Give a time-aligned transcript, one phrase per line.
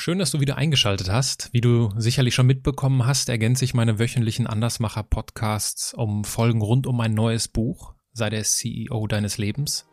[0.00, 1.50] Schön, dass du wieder eingeschaltet hast.
[1.52, 6.96] Wie du sicherlich schon mitbekommen hast, ergänze ich meine wöchentlichen Andersmacher-Podcasts um Folgen rund um
[6.96, 9.86] mein neues Buch, Sei der CEO deines Lebens.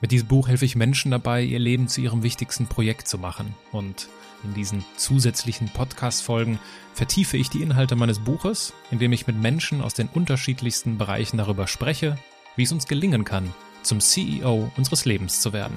[0.00, 3.54] Mit diesem Buch helfe ich Menschen dabei, ihr Leben zu ihrem wichtigsten Projekt zu machen.
[3.70, 4.08] Und
[4.42, 6.58] in diesen zusätzlichen Podcast-Folgen
[6.92, 11.68] vertiefe ich die Inhalte meines Buches, indem ich mit Menschen aus den unterschiedlichsten Bereichen darüber
[11.68, 12.18] spreche,
[12.56, 13.54] wie es uns gelingen kann,
[13.84, 15.76] zum CEO unseres Lebens zu werden.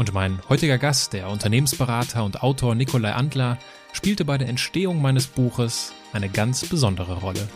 [0.00, 3.58] Und mein heutiger Gast, der Unternehmensberater und Autor Nikolai Antler,
[3.92, 7.46] spielte bei der Entstehung meines Buches eine ganz besondere Rolle.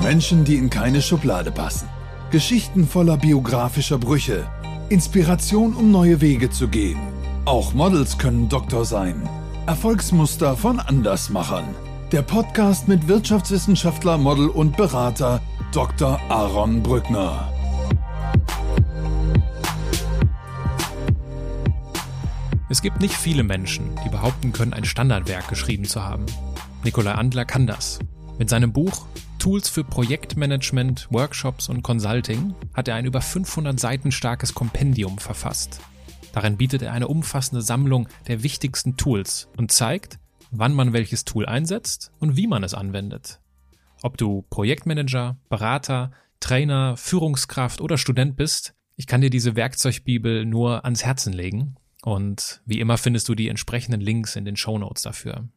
[0.00, 1.88] Menschen, die in keine Schublade passen.
[2.30, 4.48] Geschichten voller biografischer Brüche.
[4.90, 7.00] Inspiration, um neue Wege zu gehen.
[7.44, 9.28] Auch Models können Doktor sein.
[9.66, 11.74] Erfolgsmuster von Andersmachern.
[12.12, 15.42] Der Podcast mit Wirtschaftswissenschaftler, Model und Berater
[15.72, 16.20] Dr.
[16.28, 17.51] Aaron Brückner.
[22.72, 26.24] Es gibt nicht viele Menschen, die behaupten können, ein Standardwerk geschrieben zu haben.
[26.84, 27.98] Nikolai Andler kann das.
[28.38, 29.04] Mit seinem Buch
[29.38, 35.82] Tools für Projektmanagement, Workshops und Consulting hat er ein über 500 Seiten starkes Kompendium verfasst.
[36.32, 40.18] Darin bietet er eine umfassende Sammlung der wichtigsten Tools und zeigt,
[40.50, 43.42] wann man welches Tool einsetzt und wie man es anwendet.
[44.00, 50.86] Ob du Projektmanager, Berater, Trainer, Führungskraft oder Student bist, ich kann dir diese Werkzeugbibel nur
[50.86, 55.02] ans Herzen legen und wie immer findest du die entsprechenden Links in den Show Notes
[55.02, 55.48] dafür.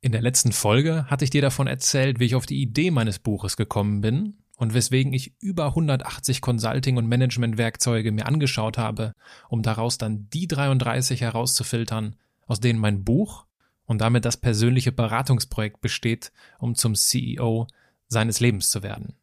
[0.00, 3.20] In der letzten Folge hatte ich dir davon erzählt, wie ich auf die Idee meines
[3.20, 9.12] Buches gekommen bin und weswegen ich über 180 Consulting- und Management-Werkzeuge mir angeschaut habe,
[9.48, 13.46] um daraus dann die 33 herauszufiltern, aus denen mein Buch
[13.86, 17.68] und damit das persönliche Beratungsprojekt besteht, um zum CEO
[18.08, 19.14] seines Lebens zu werden.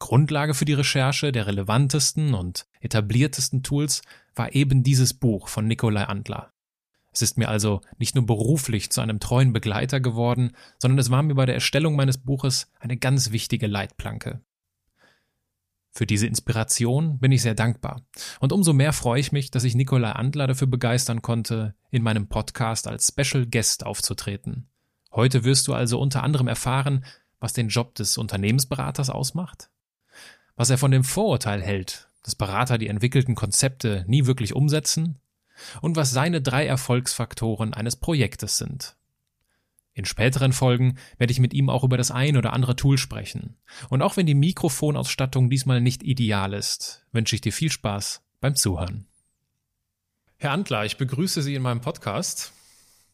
[0.00, 4.02] Grundlage für die Recherche der relevantesten und etabliertesten Tools
[4.38, 6.52] war eben dieses Buch von Nikolai Antler.
[7.12, 11.22] Es ist mir also nicht nur beruflich zu einem treuen Begleiter geworden, sondern es war
[11.22, 14.40] mir bei der Erstellung meines Buches eine ganz wichtige Leitplanke.
[15.90, 18.02] Für diese Inspiration bin ich sehr dankbar.
[18.38, 22.28] Und umso mehr freue ich mich, dass ich Nikolai Antler dafür begeistern konnte, in meinem
[22.28, 24.68] Podcast als Special Guest aufzutreten.
[25.10, 27.04] Heute wirst du also unter anderem erfahren,
[27.40, 29.70] was den Job des Unternehmensberaters ausmacht,
[30.56, 35.18] was er von dem Vorurteil hält, dass Berater die entwickelten Konzepte nie wirklich umsetzen
[35.80, 38.96] und was seine drei Erfolgsfaktoren eines Projektes sind.
[39.94, 43.56] In späteren Folgen werde ich mit ihm auch über das ein oder andere Tool sprechen.
[43.88, 48.54] Und auch wenn die Mikrofonausstattung diesmal nicht ideal ist, wünsche ich dir viel Spaß beim
[48.54, 49.06] Zuhören.
[50.36, 52.52] Herr Antler, ich begrüße Sie in meinem Podcast.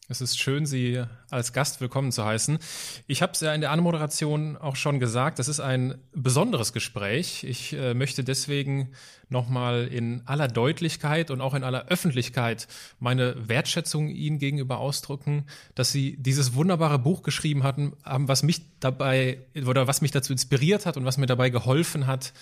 [0.07, 2.59] Es ist schön, Sie als Gast willkommen zu heißen.
[3.07, 7.43] Ich habe es ja in der Anmoderation auch schon gesagt, das ist ein besonderes Gespräch.
[7.43, 8.91] Ich äh, möchte deswegen
[9.29, 12.67] nochmal in aller Deutlichkeit und auch in aller Öffentlichkeit
[12.99, 18.61] meine Wertschätzung Ihnen gegenüber ausdrücken, dass Sie dieses wunderbare Buch geschrieben hatten, haben, was mich
[18.79, 22.33] dabei oder was mich dazu inspiriert hat und was mir dabei geholfen hat,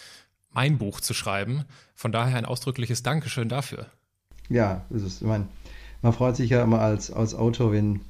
[0.51, 1.63] mein Buch zu schreiben.
[1.95, 3.85] Von daher ein ausdrückliches Dankeschön dafür.
[4.49, 5.47] Ja, es ist, ich meine,
[6.03, 8.01] man freut sich ja immer als, als Autor, wenn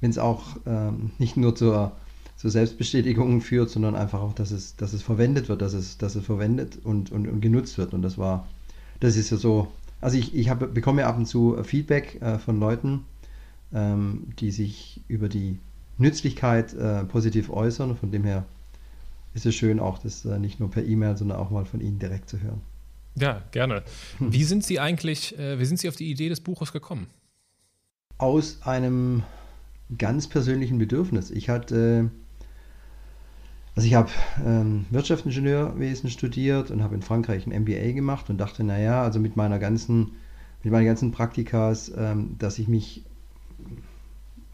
[0.00, 1.92] es auch ähm, nicht nur zur,
[2.36, 6.16] zur Selbstbestätigung führt, sondern einfach auch, dass es, dass es verwendet wird, dass es, dass
[6.16, 7.94] es verwendet und, und, und genutzt wird.
[7.94, 8.48] Und das war,
[8.98, 9.68] das ist ja so,
[10.00, 13.04] also ich, ich hab, bekomme ja ab und zu Feedback äh, von Leuten,
[13.72, 15.58] ähm, die sich über die
[15.98, 17.96] Nützlichkeit äh, positiv äußern.
[17.96, 18.46] Von dem her
[19.34, 21.98] ist es schön, auch das äh, nicht nur per E-Mail, sondern auch mal von Ihnen
[21.98, 22.62] direkt zu hören.
[23.16, 23.82] Ja, gerne.
[24.18, 27.06] Wie sind Sie eigentlich, äh, wie sind Sie auf die Idee des Buches gekommen?
[28.18, 29.22] Aus einem
[29.98, 31.30] ganz persönlichen Bedürfnis.
[31.30, 32.10] Ich hatte,
[33.76, 34.10] also ich habe
[34.44, 39.36] ähm, Wirtschaftsingenieurwesen studiert und habe in Frankreich ein MBA gemacht und dachte, naja, also mit
[39.36, 40.12] meiner ganzen,
[40.62, 43.04] mit meinen ganzen Praktikas, ähm, dass ich mich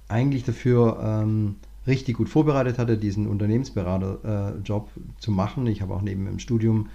[0.08, 1.56] eigentlich dafür ähm,
[1.86, 5.66] richtig gut vorbereitet hatte, diesen Unternehmensberaterjob äh, zu machen.
[5.66, 6.88] Ich habe auch neben dem Studium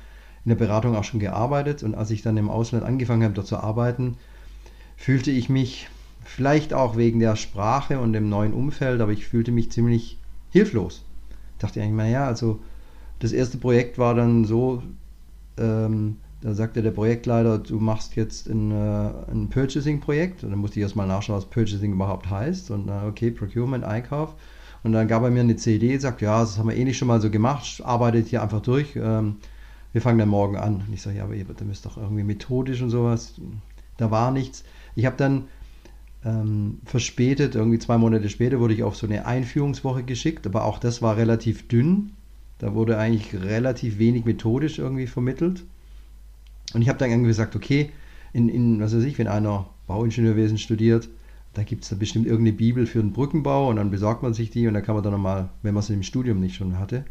[0.44, 3.48] in der Beratung auch schon gearbeitet und als ich dann im Ausland angefangen habe, dort
[3.48, 4.18] zu arbeiten,
[4.96, 5.90] fühlte ich mich
[6.26, 10.20] Vielleicht auch wegen der Sprache und dem neuen Umfeld, aber ich fühlte mich ziemlich
[10.50, 11.06] hilflos.
[11.60, 12.60] Dachte eigentlich, naja, also
[13.20, 14.84] das erste Projekt war dann so,
[15.58, 20.44] ähm, da sagte der Projektleiter, du machst jetzt ein, äh, ein Purchasing-Projekt.
[20.44, 22.72] Und dann musste ich erstmal nachschauen, was Purchasing überhaupt heißt.
[22.72, 24.36] Und dann, okay, Procurement, Einkauf.
[24.84, 27.08] Und dann gab er mir eine CD, sagt, ja, das haben wir eh nicht schon
[27.08, 28.96] mal so gemacht, arbeitet hier einfach durch.
[28.96, 29.38] Ähm,
[29.94, 30.84] wir fangen dann morgen an.
[30.88, 33.36] Und ich sage, ja, aber ihr müsst doch irgendwie methodisch und sowas.
[33.98, 34.64] Da war nichts.
[34.94, 35.46] Ich habe dann
[36.26, 40.80] ähm, verspätet, irgendwie zwei Monate später wurde ich auf so eine Einführungswoche geschickt, aber auch
[40.80, 42.12] das war relativ dünn.
[42.58, 45.64] Da wurde eigentlich relativ wenig methodisch irgendwie vermittelt.
[46.74, 47.92] Und ich habe dann irgendwie gesagt, okay,
[48.34, 51.08] in, in, was weiß ich, wenn einer Bauingenieurwesen studiert.
[51.54, 54.50] Da gibt es da bestimmt irgendeine Bibel für den Brückenbau und dann besorgt man sich
[54.50, 57.06] die und dann kann man dann nochmal, wenn man es im Studium nicht schon hatte.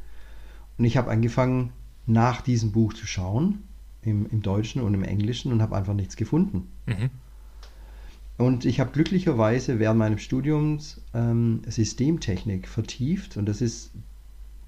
[0.76, 1.70] Und ich habe angefangen,
[2.06, 3.62] nach diesem Buch zu schauen,
[4.02, 6.68] im, im Deutschen und im Englischen und habe einfach nichts gefunden.
[6.86, 7.10] Mhm.
[8.36, 13.92] Und ich habe glücklicherweise während meines Studiums ähm, Systemtechnik vertieft und das ist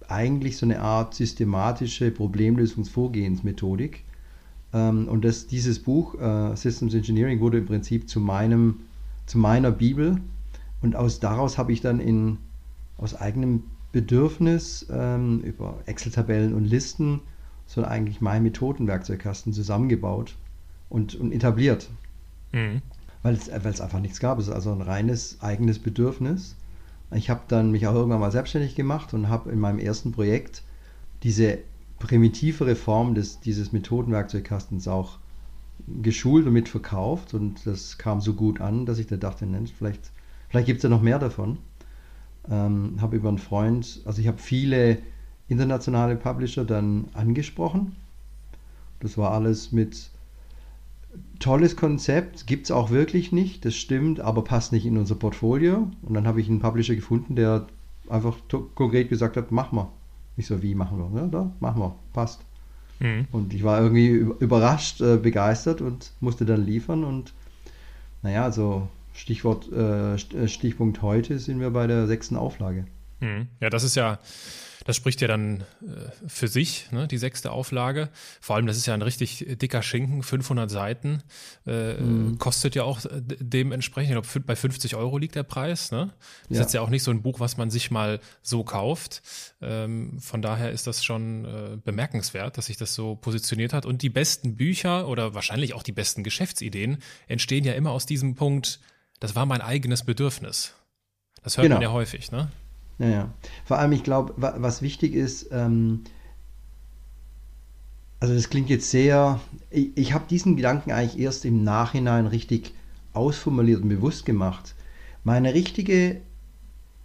[0.09, 4.05] eigentlich so eine Art systematische Problemlösungsvorgehensmethodik.
[4.73, 8.83] Ähm, und das, dieses Buch, äh, Systems Engineering, wurde im Prinzip zu, meinem,
[9.27, 10.21] zu meiner Bibel.
[10.81, 12.39] Und aus daraus habe ich dann in,
[12.99, 17.21] aus eigenem Bedürfnis ähm, über Excel-Tabellen und Listen
[17.67, 20.37] so eigentlich mein Methodenwerkzeugkasten zusammengebaut
[20.89, 21.91] und, und etabliert.
[22.53, 22.81] Mhm
[23.27, 24.39] weil es, weil es einfach nichts gab.
[24.39, 26.55] Es ist also ein reines eigenes Bedürfnis.
[27.13, 30.63] Ich habe dann mich auch irgendwann mal selbstständig gemacht und habe in meinem ersten Projekt
[31.25, 31.59] diese
[31.99, 35.19] primitivere Form des, dieses Methodenwerkzeugkastens auch
[36.03, 40.13] geschult und mitverkauft und das kam so gut an, dass ich da dachte, Mensch, vielleicht,
[40.49, 41.59] vielleicht gibt es ja noch mehr davon.
[42.49, 44.99] Ähm, habe über einen Freund, also ich habe viele
[45.49, 47.97] internationale Publisher dann angesprochen.
[49.01, 50.11] Das war alles mit
[51.39, 55.91] tolles Konzept, gibt es auch wirklich nicht, das stimmt, aber passt nicht in unser Portfolio.
[56.03, 57.67] Und dann habe ich einen Publisher gefunden, der
[58.09, 58.37] einfach
[58.75, 59.89] konkret gesagt hat, mach mal.
[60.37, 61.21] Ich so, wie machen wir?
[61.21, 62.43] Ja, da, machen wir, passt.
[62.99, 63.27] Mhm.
[63.33, 67.05] Und ich war irgendwie überrascht, äh, begeistert und musste dann liefern.
[67.05, 67.33] Und
[68.23, 72.87] naja, also Stichwort, äh, äh, Stichpunkt heute sind wir bei der sechsten Auflage.
[73.21, 73.49] Mhm.
[73.61, 74.19] Ja, das ist ja
[74.87, 78.09] das spricht ja dann äh, für sich, ne, die sechste Auflage.
[78.41, 81.23] Vor allem, das ist ja ein richtig dicker Schinken, 500 Seiten,
[81.67, 82.39] äh, mhm.
[82.39, 85.91] kostet ja auch äh, dementsprechend, ich glaube, bei 50 Euro liegt der Preis.
[85.91, 86.13] Ne?
[86.49, 86.53] Das ja.
[86.53, 89.23] ist jetzt ja auch nicht so ein Buch, was man sich mal so kauft.
[89.61, 93.87] Ähm, von daher ist das schon äh, bemerkenswert, dass sich das so positioniert hat.
[93.87, 98.37] Und die besten Bücher oder wahrscheinlich auch die besten Geschäftsideen entstehen ja immer aus diesem
[98.37, 98.79] Punkt,
[99.19, 100.75] das war mein eigenes Bedürfnis.
[101.43, 101.77] Das hört genau.
[101.77, 102.51] man ja häufig, ne?
[102.99, 103.35] Ja, ja.
[103.65, 106.05] Vor allem, ich glaube, was wichtig ist, ähm,
[108.21, 109.41] also das klingt jetzt sehr,
[109.71, 112.75] ich, ich habe diesen Gedanken eigentlich erst im Nachhinein richtig
[113.13, 114.75] ausformuliert und bewusst gemacht.
[115.25, 116.23] Meine richtige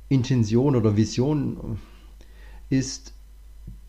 [0.09, 1.79] Intention oder Vision
[2.69, 3.13] ist,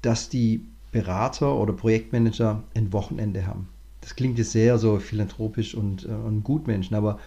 [0.03, 3.69] dass die Berater oder Projektmanager ein Wochenende haben.
[4.01, 7.19] Das klingt jetzt sehr so philanthropisch und, äh, und Gutmenschen, aber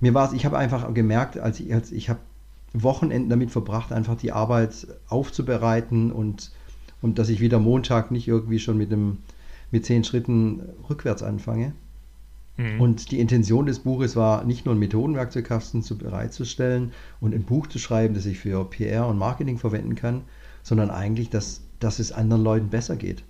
[0.00, 2.20] mir war es, ich habe einfach gemerkt, als ich, als ich habe
[2.72, 6.52] Wochenenden damit verbracht, einfach die Arbeit aufzubereiten und,
[7.00, 9.18] und dass ich wieder Montag nicht irgendwie schon mit, dem,
[9.70, 11.72] mit zehn Schritten rückwärts anfange.
[12.58, 12.80] Mhm.
[12.80, 17.68] Und die Intention des Buches war, nicht nur einen Methodenwerkzeugkasten zu bereitzustellen und ein Buch
[17.68, 20.22] zu schreiben, das ich für PR und Marketing verwenden kann,
[20.62, 23.22] sondern eigentlich, dass, dass es anderen Leuten besser geht.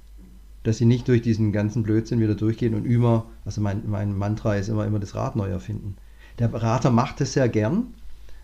[0.64, 4.56] Dass sie nicht durch diesen ganzen Blödsinn wieder durchgehen und immer, also mein, mein Mantra
[4.56, 5.96] ist immer, immer das Rad neu erfinden.
[6.38, 7.94] Der Berater macht es sehr gern,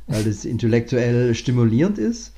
[0.06, 2.32] weil das intellektuell stimulierend ist.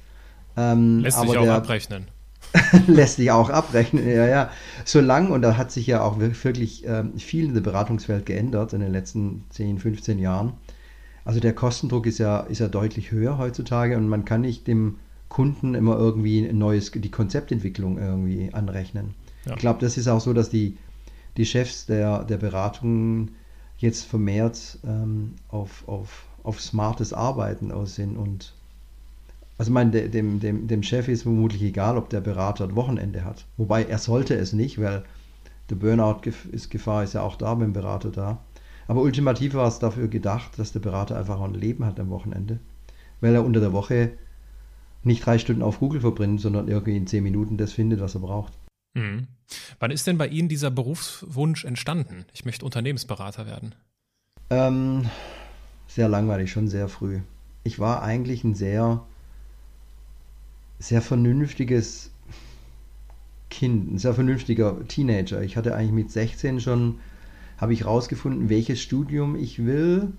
[0.57, 2.07] Ähm, lässt sich auch der, abrechnen.
[2.87, 4.51] lässt sich auch abrechnen, ja, ja.
[4.85, 8.81] Solange, und da hat sich ja auch wirklich ähm, viel in der Beratungswelt geändert in
[8.81, 10.55] den letzten 10, 15 Jahren.
[11.25, 14.97] Also der Kostendruck ist ja, ist ja deutlich höher heutzutage und man kann nicht dem
[15.29, 19.15] Kunden immer irgendwie ein neues, die Konzeptentwicklung irgendwie anrechnen.
[19.45, 19.55] Ja.
[19.55, 20.79] Ich glaube, das ist auch so, dass die,
[21.37, 23.33] die Chefs der, der Beratungen
[23.79, 28.55] jetzt vermehrt ähm, auf, auf auf smartes Arbeiten aussehen und
[29.59, 33.47] also mein, dem, dem, dem Chef ist vermutlich egal, ob der Berater ein Wochenende hat.
[33.57, 35.03] Wobei er sollte es nicht, weil
[35.71, 38.39] der Burnout-Gefahr ist ja auch da beim Berater da.
[38.87, 42.11] Aber ultimativ war es dafür gedacht, dass der Berater einfach auch ein Leben hat am
[42.11, 42.61] Wochenende,
[43.21, 44.13] weil er unter der Woche
[45.03, 48.21] nicht drei Stunden auf Google verbringt, sondern irgendwie in zehn Minuten das findet, was er
[48.21, 48.53] braucht.
[48.95, 49.27] Mhm.
[49.79, 52.27] Wann ist denn bei Ihnen dieser Berufswunsch entstanden?
[52.33, 53.75] Ich möchte Unternehmensberater werden.
[54.51, 55.09] Ähm,
[55.97, 57.21] sehr langweilig, schon sehr früh.
[57.65, 59.03] Ich war eigentlich ein sehr,
[60.79, 62.11] sehr vernünftiges
[63.49, 65.41] Kind, ein sehr vernünftiger Teenager.
[65.43, 66.97] Ich hatte eigentlich mit 16 schon,
[67.57, 70.13] habe ich rausgefunden, welches Studium ich will.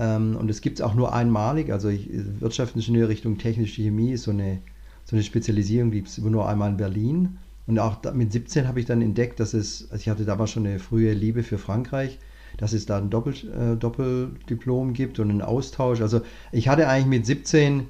[0.00, 1.70] Ähm, und es gibt es auch nur einmalig.
[1.70, 2.08] Also ich,
[2.40, 4.58] Wirtschaftsingenieur Richtung technische Chemie ist so eine,
[5.04, 7.38] so eine Spezialisierung, die gibt es nur einmal in Berlin.
[7.68, 10.66] Und auch mit 17 habe ich dann entdeckt, dass es, also ich hatte damals schon
[10.66, 12.18] eine frühe Liebe für Frankreich
[12.56, 16.00] dass es da ein Doppel, äh, Doppeldiplom gibt und einen Austausch.
[16.00, 16.20] Also
[16.52, 17.88] ich hatte eigentlich mit 17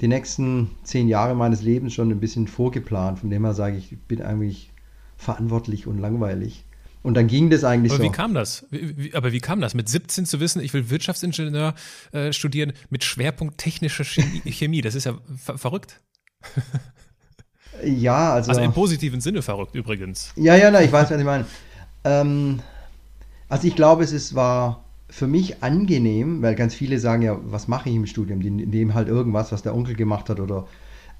[0.00, 3.20] die nächsten zehn Jahre meines Lebens schon ein bisschen vorgeplant.
[3.20, 4.70] Von dem her sage ich, ich bin eigentlich
[5.16, 6.64] verantwortlich und langweilig.
[7.02, 8.08] Und dann ging das eigentlich aber so.
[8.08, 8.66] Wie kam das?
[8.70, 9.74] Wie, aber wie kam das?
[9.74, 11.74] Mit 17 zu wissen, ich will Wirtschaftsingenieur
[12.12, 14.40] äh, studieren mit Schwerpunkt technische Chemie.
[14.50, 14.80] Chemie.
[14.80, 16.00] Das ist ja ver verrückt.
[17.84, 18.50] Ja, also.
[18.50, 20.32] Also im positiven Sinne verrückt übrigens.
[20.36, 21.44] Ja, ja, na, ich weiß, was ich meine.
[22.04, 22.60] Ähm,
[23.48, 27.68] also ich glaube, es ist, war für mich angenehm, weil ganz viele sagen ja, was
[27.68, 28.40] mache ich im Studium?
[28.40, 30.66] Die nehmen halt irgendwas, was der Onkel gemacht hat oder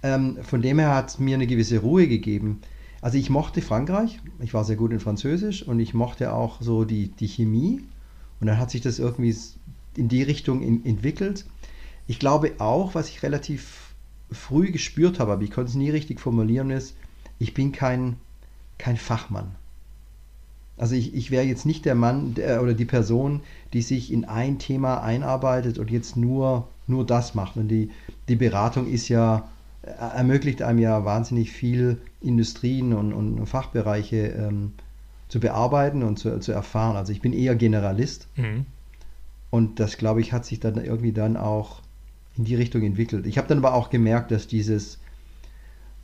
[0.02, 2.60] ähm, von dem her hat es mir eine gewisse Ruhe gegeben.
[3.00, 6.84] Also ich mochte Frankreich, ich war sehr gut in Französisch und ich mochte auch so
[6.84, 7.82] die, die Chemie
[8.40, 9.36] und dann hat sich das irgendwie
[9.96, 11.44] in die Richtung in, entwickelt.
[12.06, 13.94] Ich glaube auch, was ich relativ
[14.30, 16.96] früh gespürt habe, aber ich konnte es nie richtig formulieren, ist,
[17.38, 18.16] ich bin kein,
[18.78, 19.54] kein Fachmann.
[20.76, 23.40] Also ich, ich wäre jetzt nicht der Mann der, oder die Person,
[23.72, 27.56] die sich in ein Thema einarbeitet und jetzt nur, nur das macht.
[27.56, 27.90] Und die,
[28.28, 29.48] die Beratung ist ja,
[29.82, 34.72] äh, ermöglicht einem ja wahnsinnig viel Industrien und, und Fachbereiche ähm,
[35.28, 36.96] zu bearbeiten und zu, zu erfahren.
[36.96, 38.26] Also ich bin eher Generalist.
[38.36, 38.66] Mhm.
[39.50, 41.80] Und das, glaube ich, hat sich dann irgendwie dann auch
[42.36, 43.26] in die Richtung entwickelt.
[43.26, 44.98] Ich habe dann aber auch gemerkt, dass dieses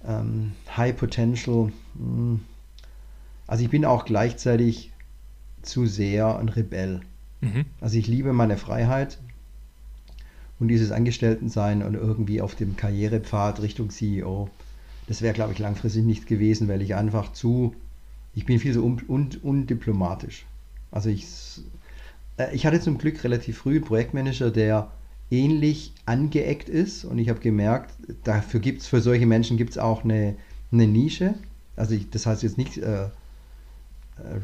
[0.06, 2.40] ähm, High Potential, mh, hm,
[3.50, 4.92] also ich bin auch gleichzeitig
[5.62, 7.00] zu sehr ein Rebell.
[7.40, 7.64] Mhm.
[7.80, 9.18] Also ich liebe meine Freiheit
[10.60, 14.48] und dieses Angestelltensein und irgendwie auf dem Karrierepfad Richtung CEO,
[15.08, 17.74] das wäre, glaube ich, langfristig nicht gewesen, weil ich einfach zu,
[18.36, 20.46] ich bin viel so un, un, undiplomatisch.
[20.92, 21.26] Also ich,
[22.36, 24.92] äh, ich hatte zum Glück relativ früh einen Projektmanager, der
[25.28, 29.78] ähnlich angeeckt ist und ich habe gemerkt, dafür gibt es, für solche Menschen gibt es
[29.78, 30.36] auch eine,
[30.70, 31.34] eine Nische.
[31.74, 33.08] Also ich, das heißt jetzt nicht, äh,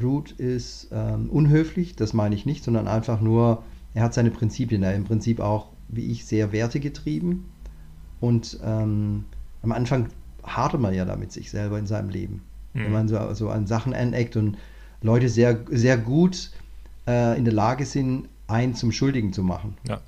[0.02, 3.62] Root ist ähm, unhöflich, das meine ich nicht, sondern einfach nur,
[3.95, 7.45] er hat seine Prinzipien, er im Prinzip auch, wie ich, sehr wertegetrieben
[8.21, 9.25] und ähm,
[9.62, 10.09] am Anfang
[10.42, 12.42] hadert man ja damit sich selber in seinem Leben.
[12.75, 12.85] Mhm.
[12.85, 14.56] Wenn man so, so an Sachen aneckt und
[15.02, 16.50] Leute sehr, sehr gut
[17.06, 19.76] äh, in der Lage sind, einen zum Schuldigen zu machen.
[19.88, 20.00] Ja.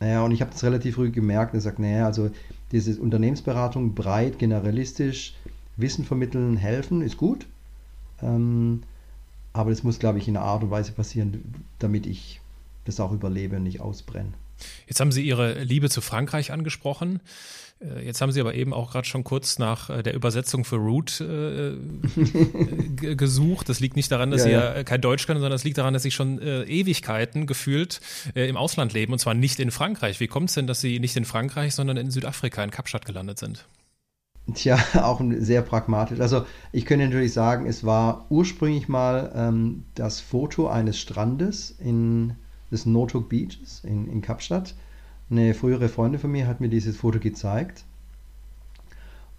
[0.00, 2.30] Naja, und ich habe das relativ früh gemerkt und gesagt, naja, also
[2.72, 5.34] diese Unternehmensberatung breit, generalistisch,
[5.76, 7.46] Wissen vermitteln, helfen, ist gut.
[8.22, 8.82] Ähm,
[9.52, 12.40] aber das muss, glaube ich, in einer Art und Weise passieren, damit ich
[12.84, 14.32] das auch überlebe und nicht ausbrenne.
[14.86, 17.20] Jetzt haben Sie Ihre Liebe zu Frankreich angesprochen.
[17.80, 20.76] Äh, jetzt haben Sie aber eben auch gerade schon kurz nach äh, der Übersetzung für
[20.76, 21.72] Root äh,
[23.16, 23.68] gesucht.
[23.68, 25.94] Das liegt nicht daran, dass ja, Sie ja, kein Deutsch können, sondern es liegt daran,
[25.94, 28.00] dass Sie schon äh, Ewigkeiten gefühlt
[28.34, 30.20] äh, im Ausland leben und zwar nicht in Frankreich.
[30.20, 33.38] Wie kommt es denn, dass Sie nicht in Frankreich, sondern in Südafrika, in Kapstadt gelandet
[33.38, 33.66] sind?
[34.54, 36.20] Tja, auch sehr pragmatisch.
[36.20, 42.34] Also ich könnte natürlich sagen, es war ursprünglich mal ähm, das Foto eines Strandes in
[42.70, 44.74] des Notok Beaches in, in Kapstadt.
[45.30, 47.84] Eine frühere Freundin von mir hat mir dieses Foto gezeigt.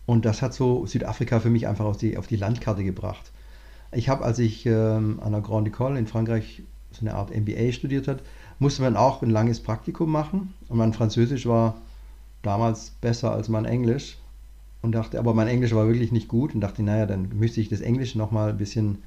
[0.05, 3.31] Und das hat so Südafrika für mich einfach auf die, auf die Landkarte gebracht.
[3.91, 7.71] Ich habe, als ich ähm, an der Grande École in Frankreich so eine Art MBA
[7.71, 8.21] studiert hat,
[8.59, 10.53] musste man auch ein langes Praktikum machen.
[10.67, 11.75] Und mein Französisch war
[12.41, 14.17] damals besser als mein Englisch
[14.81, 17.69] und dachte, aber mein Englisch war wirklich nicht gut und dachte, naja, dann müsste ich
[17.69, 18.99] das Englisch nochmal ein bisschen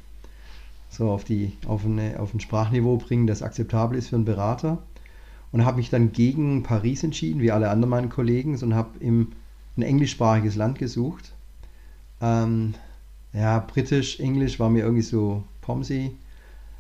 [0.89, 4.79] so auf, die, auf, eine, auf ein Sprachniveau bringen, das akzeptabel ist für einen Berater.
[5.51, 9.29] Und habe mich dann gegen Paris entschieden, wie alle anderen meinen Kollegen, und habe im,
[9.77, 11.33] ein englischsprachiges Land gesucht.
[12.21, 12.75] Ähm,
[13.33, 16.13] ja, britisch, englisch war mir irgendwie so Pomsy.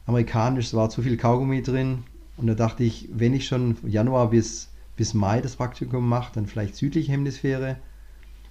[0.07, 2.05] Amerikanisch, es war zu viel Kaugummi drin.
[2.37, 6.47] Und da dachte ich, wenn ich schon Januar bis, bis Mai das Praktikum mache, dann
[6.47, 7.77] vielleicht südliche Hemisphäre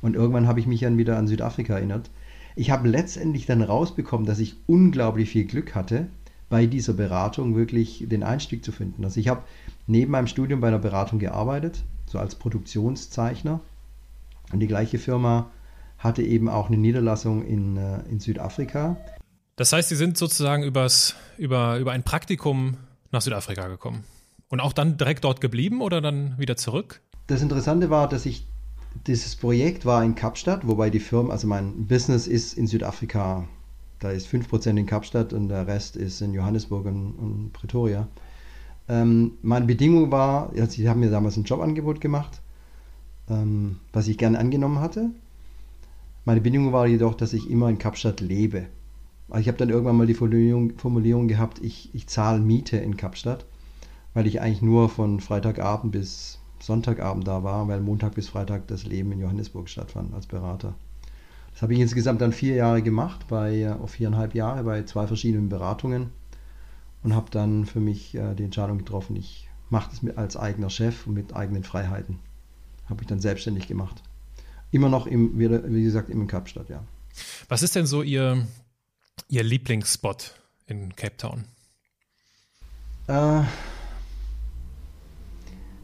[0.03, 2.11] und irgendwann habe ich mich dann wieder an Südafrika erinnert.
[2.55, 6.07] Ich habe letztendlich dann rausbekommen, dass ich unglaublich viel Glück hatte,
[6.49, 9.03] bei dieser Beratung wirklich den Einstieg zu finden.
[9.05, 9.43] Also ich habe
[9.87, 13.61] neben meinem Studium bei einer Beratung gearbeitet, so als Produktionszeichner.
[14.51, 15.49] Und die gleiche Firma
[15.97, 18.97] hatte eben auch eine Niederlassung in, äh, in Südafrika.
[19.55, 22.75] Das heißt, Sie sind sozusagen übers, über, über ein Praktikum
[23.11, 24.03] nach Südafrika gekommen.
[24.49, 27.01] Und auch dann direkt dort geblieben oder dann wieder zurück?
[27.27, 28.45] Das Interessante war, dass ich
[29.07, 33.47] dieses Projekt war in Kapstadt, wobei die Firma, also mein Business ist in Südafrika.
[33.99, 38.07] Da ist 5% in Kapstadt und der Rest ist in Johannesburg und, und Pretoria.
[38.89, 42.41] Ähm, meine Bedingung war, also sie haben mir damals ein Jobangebot gemacht,
[43.29, 45.09] ähm, was ich gerne angenommen hatte.
[46.25, 48.67] Meine Bedingung war jedoch, dass ich immer in Kapstadt lebe.
[49.29, 52.97] Also ich habe dann irgendwann mal die Formulierung, Formulierung gehabt, ich, ich zahle Miete in
[52.97, 53.45] Kapstadt,
[54.13, 58.85] weil ich eigentlich nur von Freitagabend bis Sonntagabend da war, weil Montag bis Freitag das
[58.85, 60.75] Leben in Johannesburg stattfand als Berater.
[61.51, 65.49] Das habe ich insgesamt dann vier Jahre gemacht, bei äh, viereinhalb Jahre bei zwei verschiedenen
[65.49, 66.11] Beratungen
[67.03, 70.69] und habe dann für mich äh, die Entscheidung getroffen, ich mache das mit, als eigener
[70.69, 72.19] Chef und mit eigenen Freiheiten.
[72.89, 74.01] Habe ich dann selbstständig gemacht.
[74.71, 76.83] Immer noch, im, wie, wie gesagt, im Kapstadt, ja.
[77.49, 78.47] Was ist denn so Ihr,
[79.27, 80.33] Ihr Lieblingsspot
[80.65, 81.43] in Cape Town?
[83.07, 83.43] Äh,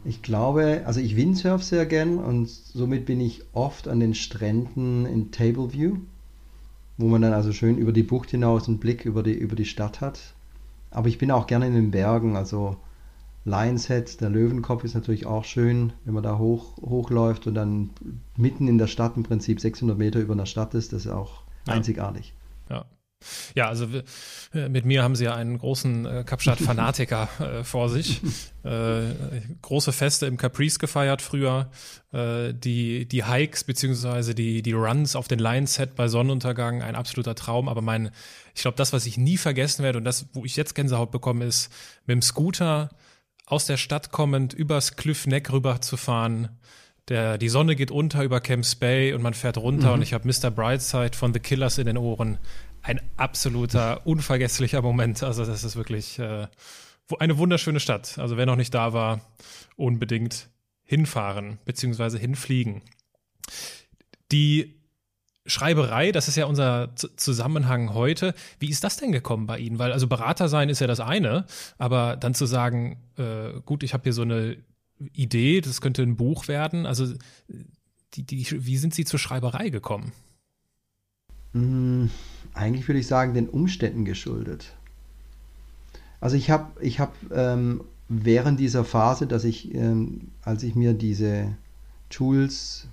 [0.04, 5.06] ich glaube, also ich windsurf sehr gern und somit bin ich oft an den Stränden
[5.06, 5.96] in Tableview,
[6.96, 9.64] wo man dann also schön über die Bucht hinaus einen Blick über die, über die
[9.64, 10.34] Stadt hat.
[10.90, 12.76] aber ich bin auch gerne in den Bergen, also
[13.44, 17.90] Lions Head, der Löwenkopf ist natürlich auch schön, wenn man da hoch, hochläuft und dann
[18.36, 21.42] mitten in der Stadt im Prinzip 600 Meter über einer Stadt ist, das ist auch
[21.66, 21.74] ja.
[21.74, 22.34] einzigartig.
[22.68, 22.84] Ja.
[23.54, 23.86] Ja, also
[24.54, 27.28] äh, mit mir haben sie ja einen großen äh, Kapstadt-Fanatiker
[27.60, 28.20] äh, vor sich.
[28.64, 29.02] Äh,
[29.62, 31.70] große Feste im Caprice gefeiert früher.
[32.12, 36.94] Äh, die, die Hikes beziehungsweise die, die Runs auf den Lions Head bei Sonnenuntergang, ein
[36.94, 37.68] absoluter Traum.
[37.68, 38.10] Aber mein,
[38.54, 41.44] ich glaube, das, was ich nie vergessen werde und das, wo ich jetzt Gänsehaut bekomme,
[41.44, 41.70] ist
[42.06, 42.90] mit dem Scooter
[43.46, 46.48] aus der Stadt kommend übers Cliff Neck rüber zu fahren.
[47.08, 49.94] Der, die Sonne geht unter über Camps Bay und man fährt runter mhm.
[49.94, 50.50] und ich habe Mr.
[50.50, 52.38] Brightside von The Killers in den Ohren.
[52.82, 55.22] Ein absoluter, unvergesslicher Moment.
[55.22, 56.46] Also das ist wirklich äh,
[57.18, 58.18] eine wunderschöne Stadt.
[58.18, 59.20] Also wer noch nicht da war,
[59.76, 60.48] unbedingt
[60.84, 62.18] hinfahren bzw.
[62.18, 62.82] hinfliegen.
[64.32, 64.80] Die
[65.46, 68.34] Schreiberei, das ist ja unser Zusammenhang heute.
[68.58, 69.78] Wie ist das denn gekommen bei Ihnen?
[69.78, 71.46] Weil also Berater sein ist ja das eine,
[71.78, 74.56] aber dann zu sagen, äh, gut, ich habe hier so eine
[75.12, 76.86] Idee, das könnte ein Buch werden.
[76.86, 77.12] Also
[78.14, 80.12] die, die, wie sind Sie zur Schreiberei gekommen?
[81.52, 82.10] Hm,
[82.54, 84.74] eigentlich würde ich sagen, den Umständen geschuldet.
[86.20, 90.92] Also ich habe ich hab, ähm, während dieser Phase, dass ich, ähm, als ich mir
[90.92, 91.48] diese
[92.10, 92.86] Tools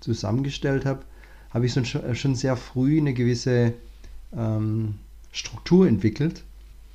[0.00, 1.02] zusammengestellt habe,
[1.50, 3.74] habe ich schon, schon sehr früh eine gewisse
[4.36, 4.94] ähm,
[5.32, 6.44] Struktur entwickelt.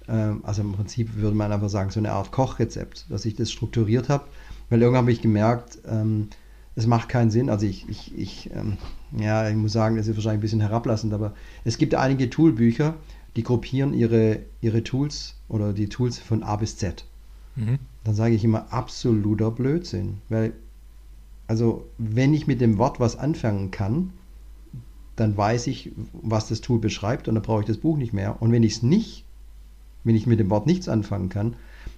[0.07, 3.51] Ähm, also im Prinzip würde man einfach sagen, so eine Art Kochrezept, dass ich das
[3.51, 4.25] strukturiert habe.
[4.69, 6.29] Weil irgendwann habe ich gemerkt, ähm,
[6.75, 7.49] es macht keinen Sinn.
[7.49, 8.77] Also ich, ich, ich ähm,
[9.17, 12.95] ja, ich muss sagen, das ist wahrscheinlich ein bisschen herablassend, aber es gibt einige Toolbücher,
[13.35, 17.05] die gruppieren ihre, ihre Tools oder die Tools von A bis Z.
[17.55, 17.79] Mhm.
[18.03, 20.17] Dann sage ich immer absoluter Blödsinn.
[20.29, 20.53] Weil,
[21.47, 24.11] also wenn ich mit dem Wort was anfangen kann,
[25.15, 28.41] dann weiß ich, was das Tool beschreibt und dann brauche ich das Buch nicht mehr.
[28.41, 29.25] Und wenn ich es nicht,
[30.03, 31.55] wenn ich mit dem Wort nichts anfangen kann,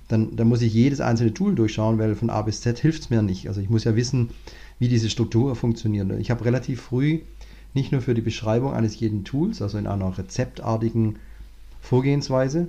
[0.08, 3.10] dann, dann muss ich jedes einzelne Tool durchschauen, weil von A bis Z hilft es
[3.10, 3.48] mir nicht.
[3.48, 4.32] Also ich muss ja wissen,
[4.80, 6.12] wie diese Struktur funktioniert.
[6.20, 7.22] Ich habe relativ früh
[7.74, 11.18] nicht nur für die Beschreibung eines jeden Tools, also in einer rezeptartigen
[11.82, 12.68] Vorgehensweise,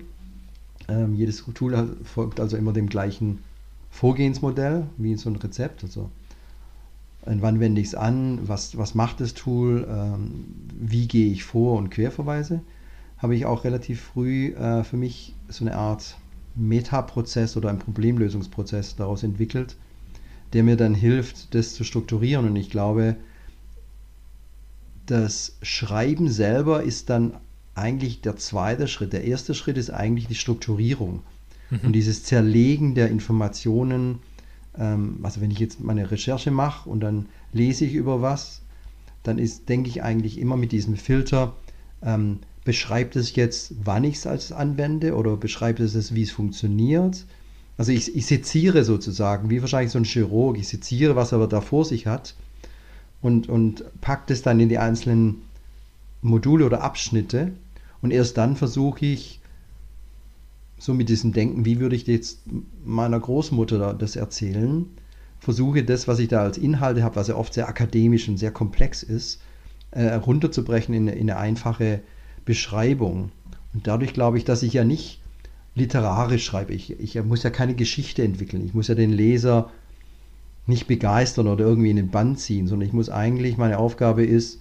[0.88, 3.38] ähm, jedes Tool folgt also immer dem gleichen
[3.90, 5.84] Vorgehensmodell wie so ein Rezept.
[5.84, 6.10] Also
[7.24, 10.44] wann wende ich es an, was, was macht das Tool, ähm,
[10.78, 12.60] wie gehe ich vor und Querverweise,
[13.18, 16.16] habe ich auch relativ früh äh, für mich so eine Art
[16.54, 19.76] Metaprozess oder einen Problemlösungsprozess daraus entwickelt,
[20.54, 22.46] der mir dann hilft, das zu strukturieren.
[22.46, 23.16] Und ich glaube,
[25.06, 27.34] das Schreiben selber ist dann
[27.74, 29.12] eigentlich der zweite Schritt.
[29.12, 31.22] Der erste Schritt ist eigentlich die Strukturierung
[31.70, 31.80] mhm.
[31.82, 34.20] und dieses Zerlegen der Informationen
[34.78, 38.62] ähm, also wenn ich jetzt meine Recherche mache und dann lese ich über was,
[39.22, 41.54] dann ist, denke ich eigentlich immer mit diesem Filter,
[42.02, 47.24] ähm, beschreibt es jetzt, wann ich es als anwende oder beschreibt es, wie es funktioniert.
[47.76, 51.60] Also ich, ich seziere sozusagen, wie wahrscheinlich so ein Chirurg, ich seziere, was er da
[51.60, 52.34] vor sich hat
[53.20, 55.42] und, und packt es dann in die einzelnen
[56.22, 57.52] Module oder Abschnitte
[58.00, 59.40] und erst dann versuche ich
[60.78, 62.40] so mit diesem Denken, wie würde ich jetzt
[62.84, 64.86] meiner Großmutter das erzählen,
[65.40, 68.50] versuche das, was ich da als Inhalte habe, was ja oft sehr akademisch und sehr
[68.50, 69.40] komplex ist,
[69.90, 72.00] äh, runterzubrechen in in eine einfache
[72.44, 73.30] Beschreibung.
[73.72, 75.20] Und dadurch glaube ich, dass ich ja nicht
[75.74, 76.72] literarisch schreibe.
[76.72, 78.64] Ich, ich muss ja keine Geschichte entwickeln.
[78.64, 79.70] Ich muss ja den Leser
[80.66, 84.60] nicht begeistern oder irgendwie in den Band ziehen, sondern ich muss eigentlich, meine Aufgabe ist,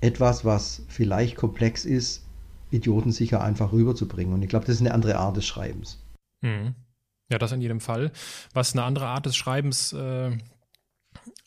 [0.00, 2.24] etwas, was vielleicht komplex ist,
[2.70, 4.34] Idioten sicher einfach rüberzubringen.
[4.34, 5.98] Und ich glaube, das ist eine andere Art des Schreibens.
[6.42, 6.74] Mhm.
[7.30, 8.12] Ja, das in jedem Fall.
[8.54, 10.36] Was eine andere Art des Schreibens äh,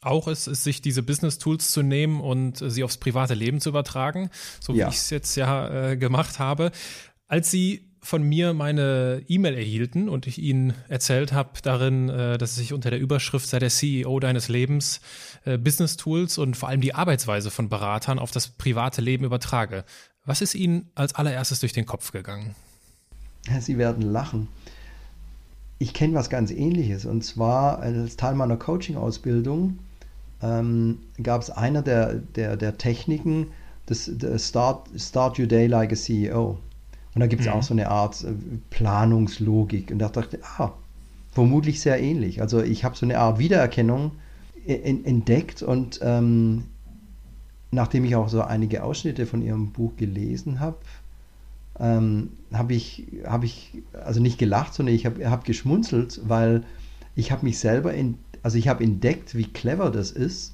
[0.01, 3.69] auch ist, ist, sich diese Business-Tools zu nehmen und äh, sie aufs private Leben zu
[3.69, 4.85] übertragen, so ja.
[4.85, 6.71] wie ich es jetzt ja äh, gemacht habe.
[7.27, 12.57] Als Sie von mir meine E-Mail erhielten und ich Ihnen erzählt habe darin, äh, dass
[12.57, 15.01] ich unter der Überschrift sei der CEO deines Lebens
[15.45, 19.85] äh, Business Tools und vor allem die Arbeitsweise von Beratern auf das private Leben übertrage.
[20.25, 22.55] Was ist Ihnen als allererstes durch den Kopf gegangen?
[23.59, 24.47] Sie werden lachen.
[25.77, 29.79] Ich kenne was ganz Ähnliches und zwar als Teil meiner Coaching-Ausbildung
[30.41, 33.47] ähm, gab es einer der, der, der Techniken,
[33.85, 36.59] das, das Start, Start Your Day Like a CEO.
[37.13, 37.53] Und da gibt es mhm.
[37.53, 38.33] auch so eine Art äh,
[38.69, 39.91] Planungslogik.
[39.91, 40.73] Und da dachte ich, ah,
[41.31, 42.41] vermutlich sehr ähnlich.
[42.41, 44.11] Also ich habe so eine Art Wiedererkennung
[44.65, 46.65] entdeckt und ähm,
[47.71, 50.77] nachdem ich auch so einige Ausschnitte von ihrem Buch gelesen habe,
[51.79, 56.63] ähm, habe ich, hab ich also nicht gelacht, sondern ich habe hab geschmunzelt, weil
[57.15, 60.53] ich habe mich selber, in, also ich habe entdeckt, wie clever das ist,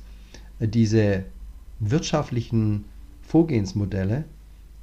[0.59, 1.25] diese
[1.79, 2.85] wirtschaftlichen
[3.23, 4.23] Vorgehensmodelle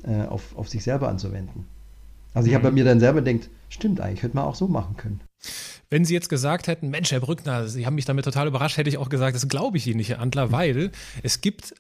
[0.07, 1.67] äh, auf, auf sich selber anzuwenden.
[2.33, 4.97] Also ich habe bei mir dann selber denkt, stimmt eigentlich, hätte man auch so machen
[4.97, 5.21] können.
[5.89, 8.91] Wenn Sie jetzt gesagt hätten, Mensch, Herr Brückner, Sie haben mich damit total überrascht, hätte
[8.91, 10.91] ich auch gesagt, das glaube ich Ihnen nicht, Herr Antler, weil
[11.23, 11.75] es gibt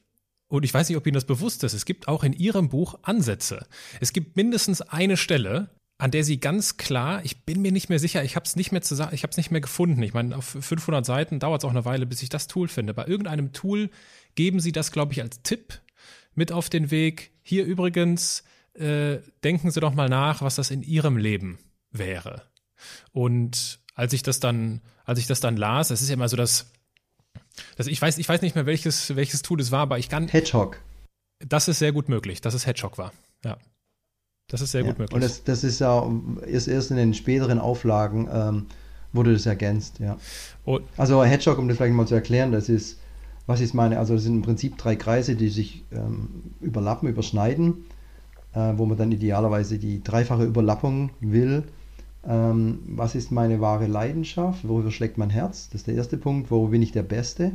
[0.48, 2.98] und ich weiß nicht, ob Ihnen das bewusst ist, es gibt auch in Ihrem Buch
[3.02, 3.66] Ansätze.
[4.00, 7.98] Es gibt mindestens eine Stelle, an der Sie ganz klar, ich bin mir nicht mehr
[7.98, 10.02] sicher, ich habe es nicht mehr zu ich habe es nicht mehr gefunden.
[10.02, 12.94] Ich meine, auf 500 Seiten dauert es auch eine Weile, bis ich das Tool finde.
[12.94, 13.90] Bei irgendeinem Tool
[14.34, 15.80] geben Sie das, glaube ich, als Tipp
[16.35, 17.33] mit auf den Weg.
[17.42, 18.44] Hier übrigens,
[18.75, 21.59] äh, denken Sie doch mal nach, was das in Ihrem Leben
[21.90, 22.42] wäre.
[23.12, 26.37] Und als ich das dann, als ich das dann las, es ist ja immer so,
[26.37, 26.73] dass,
[27.77, 30.29] dass ich weiß, ich weiß nicht mehr welches, welches Tool es war, aber ich kann.
[30.29, 30.81] Hedgehog.
[31.38, 33.12] Das ist sehr gut möglich, dass es Hedgehog war.
[33.44, 33.59] Ja.
[34.49, 35.14] Das ist sehr ja, gut möglich.
[35.14, 36.07] Und das, das ist ja
[36.47, 38.66] erst, erst in den späteren Auflagen ähm,
[39.12, 40.18] wurde das ergänzt, ja.
[40.64, 42.99] Und also Hedgehog, um das vielleicht mal zu erklären, das ist,
[43.46, 46.28] was ist meine, also das sind im Prinzip drei Kreise, die sich ähm,
[46.61, 47.85] überlappen, überschneiden,
[48.54, 51.64] äh, wo man dann idealerweise die dreifache Überlappung will.
[52.26, 54.66] Ähm, was ist meine wahre Leidenschaft?
[54.66, 55.68] Worüber schlägt mein Herz?
[55.68, 56.50] Das ist der erste Punkt.
[56.50, 57.52] Wo bin ich der Beste?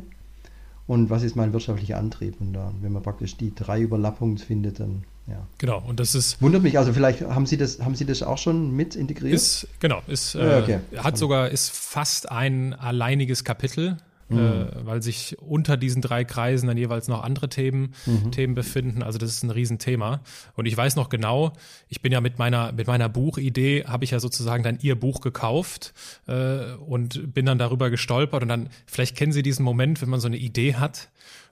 [0.85, 2.39] Und was ist mein wirtschaftlicher Antrieb?
[2.39, 5.47] Und dann, wenn man praktisch die drei Überlappungen findet, dann ja.
[5.59, 6.41] Genau, und das ist.
[6.41, 9.35] Wundert mich, also vielleicht haben Sie das, haben Sie das auch schon mit integriert?
[9.35, 10.79] Ist, genau, ist, äh, okay.
[10.97, 13.97] hat sogar, ist fast ein alleiniges Kapitel
[14.29, 14.37] mhm.
[14.37, 18.31] äh, weil sich unter diesen drei Kreisen dann jeweils noch andere Themen, mhm.
[18.31, 19.03] Themen befinden.
[19.03, 20.21] Also das ist ein Riesenthema.
[20.55, 21.53] Und ich weiß noch genau,
[21.87, 25.21] ich bin ja mit meiner, mit meiner Buchidee, habe ich ja sozusagen dann ihr Buch
[25.21, 25.93] gekauft
[26.27, 28.43] äh, und bin dann darüber gestolpert.
[28.43, 31.09] Und dann, vielleicht kennen Sie diesen Moment, wenn man so eine Idee hat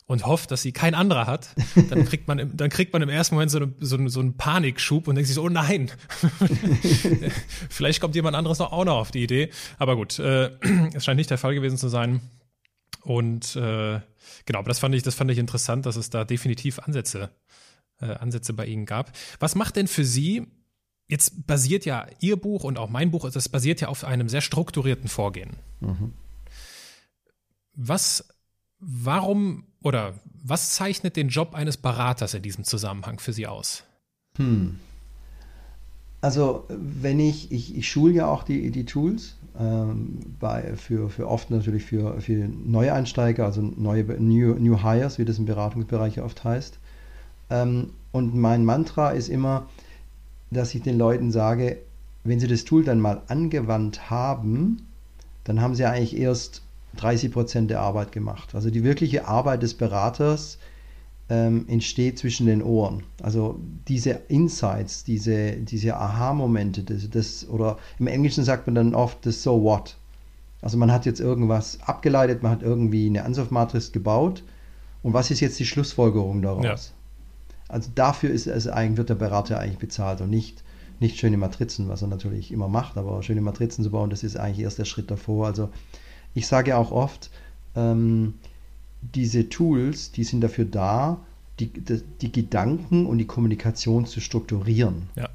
[0.08, 1.50] und hofft, dass sie kein anderer hat,
[1.90, 4.38] dann kriegt man, im, dann kriegt man im ersten Moment so, eine, so, so einen
[4.38, 5.92] Panikschub und denkt sich so, oh nein,
[7.70, 9.50] vielleicht kommt jemand anderes noch auch noch auf die Idee.
[9.78, 10.52] Aber gut, äh,
[10.94, 12.22] es scheint nicht der Fall gewesen zu sein.
[13.08, 14.02] Und äh,
[14.46, 17.30] genau, aber das fand ich, das fand ich interessant, dass es da definitiv Ansätze,
[18.02, 19.14] äh, Ansätze bei Ihnen gab.
[19.40, 20.46] Was macht denn für Sie,
[21.08, 24.42] jetzt basiert ja Ihr Buch und auch mein Buch, das basiert ja auf einem sehr
[24.42, 25.52] strukturierten Vorgehen.
[25.80, 26.12] Mhm.
[27.76, 28.28] Was,
[28.80, 33.86] warum oder was zeichnet den Job eines Beraters in diesem Zusammenhang für Sie aus?
[34.36, 34.82] Hm.
[36.20, 39.37] Also, wenn ich, ich, ich schule ja auch die, die Tools
[40.40, 45.40] bei, für, für oft natürlich für, für Neueinsteiger, also neue New, New Hires, wie das
[45.40, 46.78] im Beratungsbereich oft heißt.
[47.50, 49.68] Ähm, und mein Mantra ist immer,
[50.52, 51.78] dass ich den Leuten sage,
[52.24, 54.86] wenn sie das Tool dann mal angewandt haben,
[55.44, 56.62] dann haben sie eigentlich erst
[56.98, 58.54] 30 Prozent der Arbeit gemacht.
[58.54, 60.60] Also die wirkliche Arbeit des Beraters
[61.30, 63.04] ähm, entsteht zwischen den Ohren.
[63.22, 69.26] Also diese Insights, diese, diese Aha-Momente, das, das, oder im Englischen sagt man dann oft
[69.26, 69.98] das So What.
[70.62, 74.44] Also man hat jetzt irgendwas abgeleitet, man hat irgendwie eine Ansatzmatrix gebaut
[75.04, 76.64] und was ist jetzt die Schlussfolgerung daraus?
[76.64, 76.76] Ja.
[77.68, 80.64] Also dafür ist es eigentlich, wird der Berater eigentlich bezahlt und nicht,
[81.00, 84.38] nicht schöne Matrizen, was er natürlich immer macht, aber schöne Matrizen zu bauen, das ist
[84.38, 85.48] eigentlich erst der Schritt davor.
[85.48, 85.70] Also
[86.34, 87.30] ich sage auch oft,
[87.76, 88.36] ähm,
[89.02, 91.26] diese Tools, die sind dafür da,
[91.60, 91.72] die,
[92.22, 95.10] die, Gedanken und die Kommunikation zu strukturieren.
[95.16, 95.30] Ja.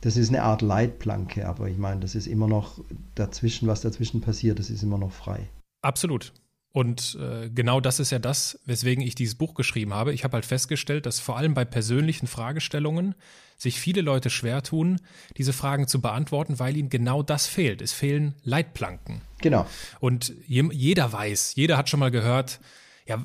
[0.00, 2.78] Das ist eine Art Leitplanke, aber ich meine, das ist immer noch
[3.14, 5.48] dazwischen, was dazwischen passiert, das ist immer noch frei.
[5.82, 6.32] Absolut.
[6.72, 10.12] Und äh, genau das ist ja das, weswegen ich dieses Buch geschrieben habe.
[10.12, 13.16] Ich habe halt festgestellt, dass vor allem bei persönlichen Fragestellungen
[13.56, 15.00] sich viele Leute schwer tun,
[15.36, 17.82] diese Fragen zu beantworten, weil ihnen genau das fehlt.
[17.82, 19.20] Es fehlen Leitplanken.
[19.38, 19.66] Genau.
[19.98, 22.60] Und je, jeder weiß, jeder hat schon mal gehört,
[23.06, 23.24] ja,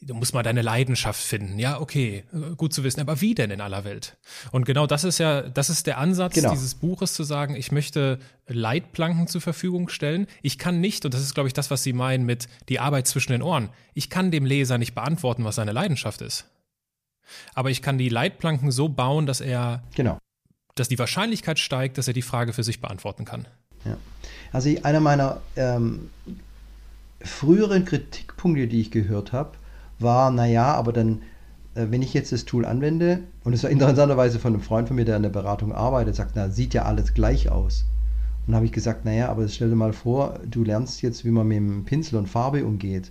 [0.00, 1.58] du musst mal deine Leidenschaft finden.
[1.58, 2.24] Ja, okay,
[2.56, 3.00] gut zu wissen.
[3.00, 4.16] Aber wie denn in aller Welt?
[4.52, 6.50] Und genau das ist ja, das ist der Ansatz genau.
[6.50, 10.26] dieses Buches zu sagen, ich möchte Leitplanken zur Verfügung stellen.
[10.42, 13.06] Ich kann nicht, und das ist, glaube ich, das, was Sie meinen mit die Arbeit
[13.06, 13.70] zwischen den Ohren.
[13.94, 16.46] Ich kann dem Leser nicht beantworten, was seine Leidenschaft ist.
[17.54, 20.18] Aber ich kann die Leitplanken so bauen, dass er, genau.
[20.74, 23.48] dass die Wahrscheinlichkeit steigt, dass er die Frage für sich beantworten kann.
[23.84, 23.96] Ja.
[24.52, 26.10] Also einer meiner ähm,
[27.20, 29.56] früheren Kritikpunkte, die ich gehört habe,
[29.98, 31.22] war, naja, aber dann,
[31.74, 34.96] äh, wenn ich jetzt das Tool anwende, und es war interessanterweise von einem Freund von
[34.96, 37.84] mir, der in der Beratung arbeitet, sagt, na, sieht ja alles gleich aus.
[38.46, 41.48] Und habe ich gesagt, naja, aber stell dir mal vor, du lernst jetzt, wie man
[41.48, 43.10] mit dem Pinsel und Farbe umgeht.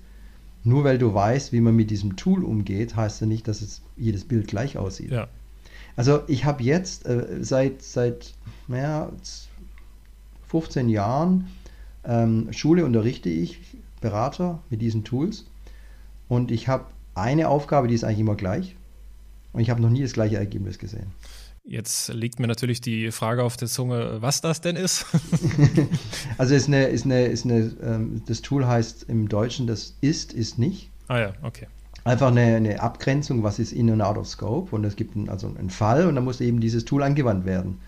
[0.64, 3.82] Nur weil du weißt, wie man mit diesem Tool umgeht, heißt ja nicht, dass es
[3.98, 5.12] jedes Bild gleich aussieht.
[5.12, 5.28] Ja.
[5.96, 8.34] Also ich habe jetzt äh, seit, seit
[8.68, 9.12] naja,
[10.48, 11.48] 15 Jahren
[12.04, 13.60] ähm, Schule unterrichte ich
[14.02, 15.46] Berater mit diesen Tools
[16.28, 18.76] und ich habe eine Aufgabe, die ist eigentlich immer gleich
[19.54, 21.08] und ich habe noch nie das gleiche Ergebnis gesehen.
[21.68, 25.08] Jetzt liegt mir natürlich die Frage auf der Zunge, was das denn ist.
[26.38, 30.32] also ist eine, ist eine, ist eine, ähm, das Tool heißt im Deutschen, das ist,
[30.34, 30.92] ist nicht.
[31.08, 31.68] Ah ja, okay.
[32.04, 34.76] Einfach eine, eine Abgrenzung, was ist in und out of scope.
[34.76, 37.80] Und es gibt einen, also einen Fall und dann muss eben dieses Tool angewandt werden.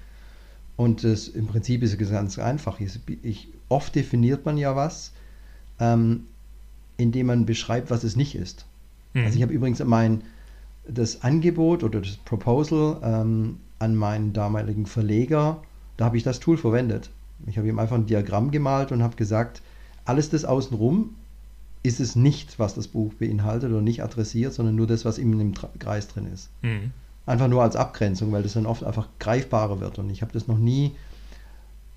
[0.76, 2.80] Und das, im Prinzip ist es ganz einfach.
[2.80, 5.12] Ich, ich, oft definiert man ja was,
[5.80, 6.26] ähm,
[6.98, 8.66] indem man beschreibt, was es nicht ist.
[9.14, 9.26] Mhm.
[9.26, 10.24] Also ich habe übrigens mein
[10.88, 15.62] das Angebot oder das Proposal ähm, an meinen damaligen Verleger,
[15.98, 17.10] da habe ich das Tool verwendet.
[17.46, 19.62] Ich habe ihm einfach ein Diagramm gemalt und habe gesagt,
[20.06, 21.16] alles das außenrum
[21.84, 25.38] ist es nicht, was das Buch beinhaltet oder nicht adressiert, sondern nur das, was in
[25.38, 26.50] dem Kreis drin ist.
[26.62, 26.92] Mhm.
[27.26, 30.00] Einfach nur als Abgrenzung, weil das dann oft einfach greifbarer wird.
[30.00, 30.96] Und ich habe das noch nie,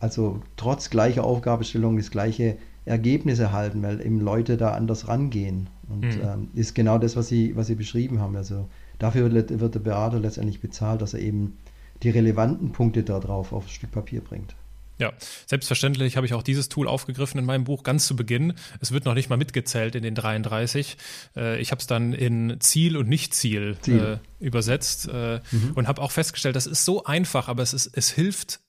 [0.00, 5.68] also trotz gleicher Aufgabenstellung, das gleiche Ergebnis erhalten, weil eben Leute da anders rangehen.
[5.88, 6.22] Und mhm.
[6.22, 8.36] ähm, ist genau das, was Sie, was Sie beschrieben haben.
[8.36, 11.58] Also dafür wird der Berater letztendlich bezahlt, dass er eben
[12.02, 14.54] die relevanten Punkte darauf aufs Stück Papier bringt.
[15.00, 15.14] Ja,
[15.46, 18.52] selbstverständlich habe ich auch dieses Tool aufgegriffen in meinem Buch ganz zu Beginn.
[18.80, 20.98] Es wird noch nicht mal mitgezählt in den 33.
[21.34, 25.72] Äh, ich habe es dann in Ziel und Nicht-Ziel äh, übersetzt äh, mhm.
[25.74, 28.60] und habe auch festgestellt, das ist so einfach, aber es, ist, es hilft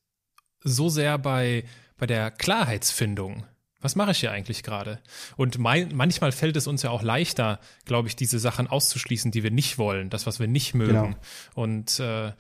[0.64, 1.66] so sehr bei,
[1.98, 3.44] bei der Klarheitsfindung.
[3.82, 5.00] Was mache ich hier eigentlich gerade?
[5.38, 9.44] Und mein, manchmal fällt es uns ja auch leichter, glaube ich, diese Sachen auszuschließen, die
[9.44, 10.94] wir nicht wollen, das, was wir nicht mögen.
[10.94, 11.16] Genau.
[11.56, 12.32] Und äh,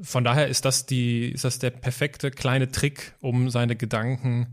[0.00, 4.46] von daher ist das die, ist das der perfekte kleine Trick, um seine Gedanken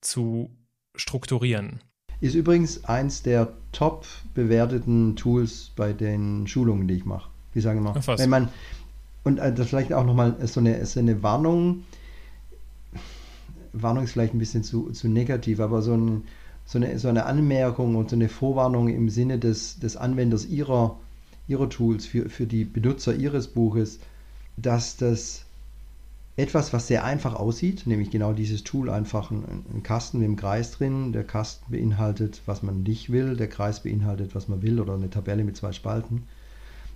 [0.00, 0.50] zu
[0.94, 1.80] strukturieren.
[2.20, 7.30] Ist übrigens eins der top bewerteten Tools bei den Schulungen, die ich mache.
[7.54, 8.48] Die sagen immer, wenn man
[9.24, 11.84] und äh, das vielleicht auch nochmal so eine, so eine Warnung.
[13.72, 16.24] Warnung ist vielleicht ein bisschen zu, zu negativ, aber so, ein,
[16.64, 20.98] so, eine, so eine Anmerkung und so eine Vorwarnung im Sinne des, des Anwenders ihrer,
[21.48, 23.98] ihrer Tools für, für die Benutzer ihres Buches
[24.56, 25.44] dass das
[26.36, 30.70] etwas, was sehr einfach aussieht, nämlich genau dieses Tool, einfach ein, Kasten mit dem Kreis
[30.70, 31.12] drin.
[31.12, 35.10] Der Kasten beinhaltet, was man nicht will, der Kreis beinhaltet, was man will, oder eine
[35.10, 36.22] Tabelle mit zwei Spalten.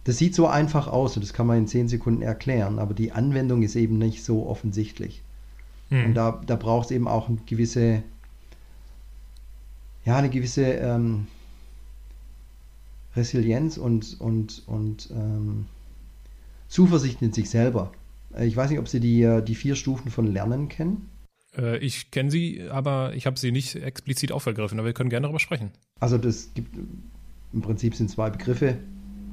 [0.05, 3.12] Das sieht so einfach aus und das kann man in zehn Sekunden erklären, aber die
[3.12, 5.23] Anwendung ist eben nicht so offensichtlich.
[5.90, 6.05] Mhm.
[6.07, 8.03] Und da, da braucht es eben auch eine gewisse,
[10.05, 11.27] ja, eine gewisse ähm,
[13.14, 15.66] Resilienz und, und, und ähm,
[16.68, 17.92] Zuversicht in sich selber.
[18.35, 21.09] Äh, ich weiß nicht, ob Sie die, äh, die vier Stufen von Lernen kennen.
[21.57, 25.25] Äh, ich kenne sie, aber ich habe sie nicht explizit aufgegriffen, aber wir können gerne
[25.25, 25.70] darüber sprechen.
[26.01, 26.77] Also das gibt
[27.53, 28.77] im Prinzip sind zwei Begriffe,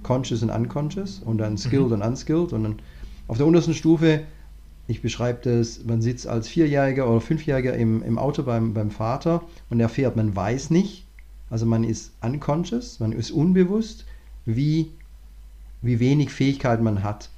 [0.04, 1.94] conscious und unconscious und dann skilled mhm.
[1.94, 2.76] und unskilled und dann
[3.28, 4.24] auf der untersten Stufe,
[4.88, 9.44] ich beschreibe das, man sitzt als Vierjähriger oder Fünfjähriger im, im Auto beim, beim Vater
[9.70, 11.06] und er fährt, man weiß nicht,
[11.50, 14.06] also man ist unconscious, man ist unbewusst,
[14.46, 14.92] wie
[15.84, 17.30] wie wenig Fähigkeit man hat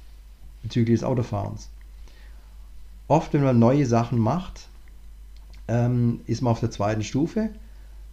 [0.62, 1.68] bezüglich des Autofahrens.
[3.08, 4.68] Oft, wenn man neue Sachen macht,
[5.68, 7.50] ähm, ist man auf der zweiten Stufe.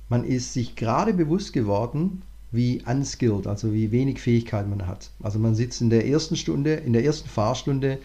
[0.09, 5.11] Man ist sich gerade bewusst geworden, wie unskilled, also wie wenig Fähigkeit man hat.
[5.21, 7.99] Also man sitzt in der ersten Stunde, in der ersten Fahrstunde,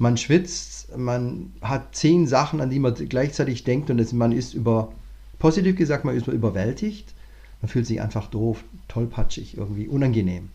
[0.00, 4.92] man schwitzt, man hat zehn Sachen, an die man gleichzeitig denkt und man ist über,
[5.38, 7.14] positiv gesagt, man ist überwältigt.
[7.60, 10.48] Man fühlt sich einfach doof, tollpatschig, irgendwie unangenehm.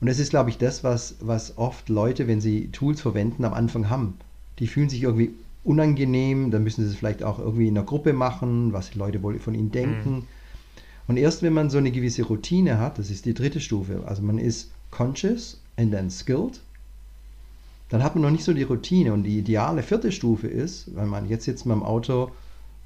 [0.00, 3.52] Und das ist, glaube ich, das, was, was oft Leute, wenn sie Tools verwenden, am
[3.52, 4.14] Anfang haben.
[4.58, 8.14] Die fühlen sich irgendwie unangenehm, dann müssen sie es vielleicht auch irgendwie in einer Gruppe
[8.14, 10.10] machen, was die Leute wohl von ihnen denken.
[10.10, 10.24] Mhm.
[11.08, 14.22] Und erst wenn man so eine gewisse Routine hat, das ist die dritte Stufe, also
[14.22, 16.60] man ist conscious and then skilled,
[17.88, 19.12] dann hat man noch nicht so die Routine.
[19.12, 22.30] Und die ideale vierte Stufe ist, wenn man jetzt sitzt man im Auto,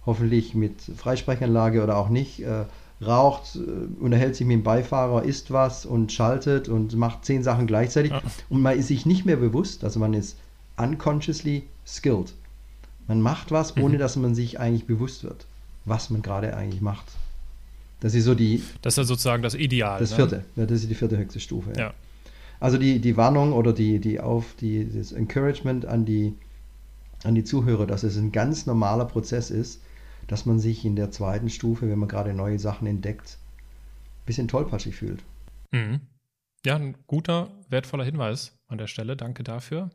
[0.07, 2.65] hoffentlich mit Freisprechanlage oder auch nicht, äh,
[3.05, 7.67] raucht, äh, unterhält sich mit dem Beifahrer, isst was und schaltet und macht zehn Sachen
[7.67, 8.13] gleichzeitig.
[8.13, 8.23] Ja.
[8.49, 10.37] Und man ist sich nicht mehr bewusst, also man ist
[10.77, 12.33] unconsciously skilled.
[13.09, 13.99] Man macht was, ohne mhm.
[13.99, 15.47] dass man sich eigentlich bewusst wird,
[15.85, 17.07] was man gerade eigentlich macht.
[18.01, 18.63] Das ist so die.
[18.83, 20.01] Das ist ja sozusagen das Ideal.
[20.01, 20.17] Das ne?
[20.17, 20.45] vierte.
[20.57, 21.73] Ja, das ist die vierte höchste Stufe.
[21.77, 21.81] Ja.
[21.81, 21.95] ja.
[22.63, 26.39] Also die, die Warnung oder die, die auf die, das Encouragement an die,
[27.25, 29.83] an die Zuhörer, dass es ein ganz normaler Prozess ist,
[30.29, 33.39] dass man sich in der zweiten Stufe, wenn man gerade neue Sachen entdeckt,
[34.21, 35.25] ein bisschen tollpatschig fühlt.
[35.73, 36.03] Mhm.
[36.65, 39.17] Ja, ein guter, wertvoller Hinweis an der Stelle.
[39.17, 39.91] Danke dafür.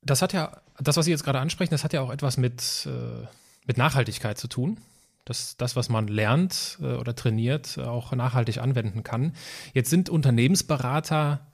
[0.00, 2.88] Das hat ja, das, was Sie jetzt gerade ansprechen, das hat ja auch etwas mit,
[2.90, 3.26] äh,
[3.66, 4.78] mit Nachhaltigkeit zu tun.
[5.28, 9.32] Dass das, was man lernt äh, oder trainiert, auch nachhaltig anwenden kann.
[9.74, 11.46] Jetzt sind Unternehmensberater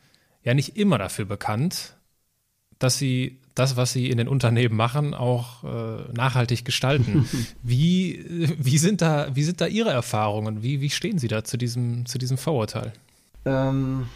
[0.44, 1.96] ja nicht immer dafür bekannt,
[2.78, 7.28] dass sie das, was sie in den Unternehmen machen, auch äh, nachhaltig gestalten.
[7.62, 8.24] wie,
[8.58, 10.62] wie, sind da, wie sind da Ihre Erfahrungen?
[10.62, 12.92] Wie, wie stehen Sie da zu diesem, zu diesem Vorurteil?
[13.44, 14.06] Ähm,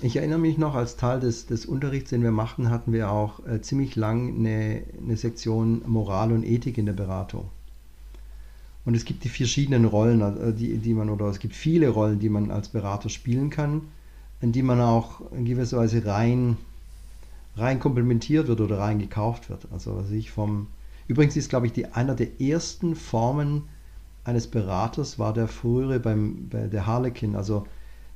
[0.00, 3.44] ich erinnere mich noch, als Teil des, des Unterrichts, den wir machten, hatten wir auch
[3.46, 7.50] äh, ziemlich lang eine, eine Sektion Moral und Ethik in der Beratung.
[8.84, 12.18] Und es gibt die verschiedenen Rollen, äh, die, die man, oder es gibt viele Rollen,
[12.18, 13.82] die man als Berater spielen kann,
[14.40, 16.56] in die man auch in gewisser Weise rein
[17.56, 19.68] rein komplementiert wird oder rein gekauft wird.
[19.72, 20.66] Also was ich vom
[21.06, 23.64] Übrigens ist, glaube ich, die, einer der ersten Formen
[24.24, 27.66] eines Beraters war der frühere beim bei der Harlequin, also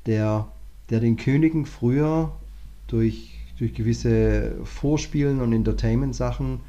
[0.07, 0.49] der,
[0.89, 2.33] der den Königen früher
[2.87, 6.61] durch, durch gewisse Vorspielen und Entertainment-Sachen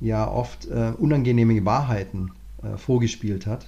[0.00, 2.30] ja oft äh, unangenehme Wahrheiten
[2.64, 3.66] äh, vorgespielt hat.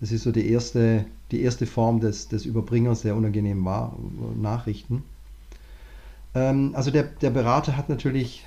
[0.00, 3.96] Das ist so die erste, die erste Form des, des Überbringers der unangenehmen Wahr
[4.40, 5.02] Nachrichten.
[6.34, 8.46] Ähm, also der, der Berater hat natürlich,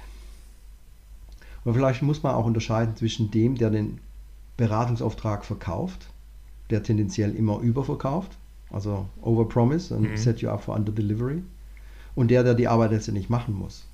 [1.66, 4.00] oder vielleicht muss man auch unterscheiden zwischen dem, der den
[4.58, 6.10] Beratungsauftrag verkauft,
[6.70, 8.38] der tendenziell immer überverkauft,
[8.70, 10.18] also overpromise und mhm.
[10.18, 11.44] set you up for under delivery,
[12.16, 13.86] und der, der die Arbeit letztendlich machen muss.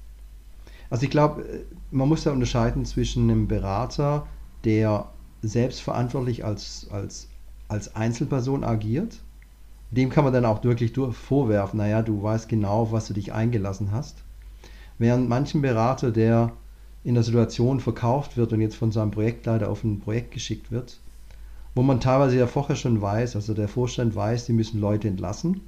[0.90, 1.44] Also ich glaube,
[1.92, 4.28] man muss da unterscheiden zwischen einem Berater,
[4.64, 5.10] der
[5.42, 7.28] selbstverantwortlich als, als,
[7.68, 9.20] als Einzelperson agiert.
[9.92, 13.32] Dem kann man dann auch wirklich vorwerfen, naja, du weißt genau, auf was du dich
[13.34, 14.24] eingelassen hast.
[14.98, 16.52] Während manchen Berater, der
[17.04, 21.00] in der Situation verkauft wird und jetzt von seinem Projektleiter auf ein Projekt geschickt wird,
[21.74, 25.62] wo man teilweise ja vorher schon weiß, also der Vorstand weiß, die müssen Leute entlassen.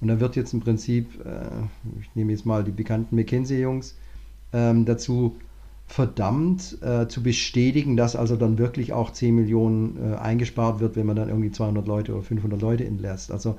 [0.00, 3.96] Und da wird jetzt im Prinzip, äh, ich nehme jetzt mal die bekannten McKinsey-Jungs,
[4.52, 5.36] ähm, dazu
[5.92, 11.04] verdammt äh, zu bestätigen, dass also dann wirklich auch 10 Millionen äh, eingespart wird, wenn
[11.04, 13.30] man dann irgendwie 200 Leute oder 500 Leute entlässt.
[13.30, 13.58] Also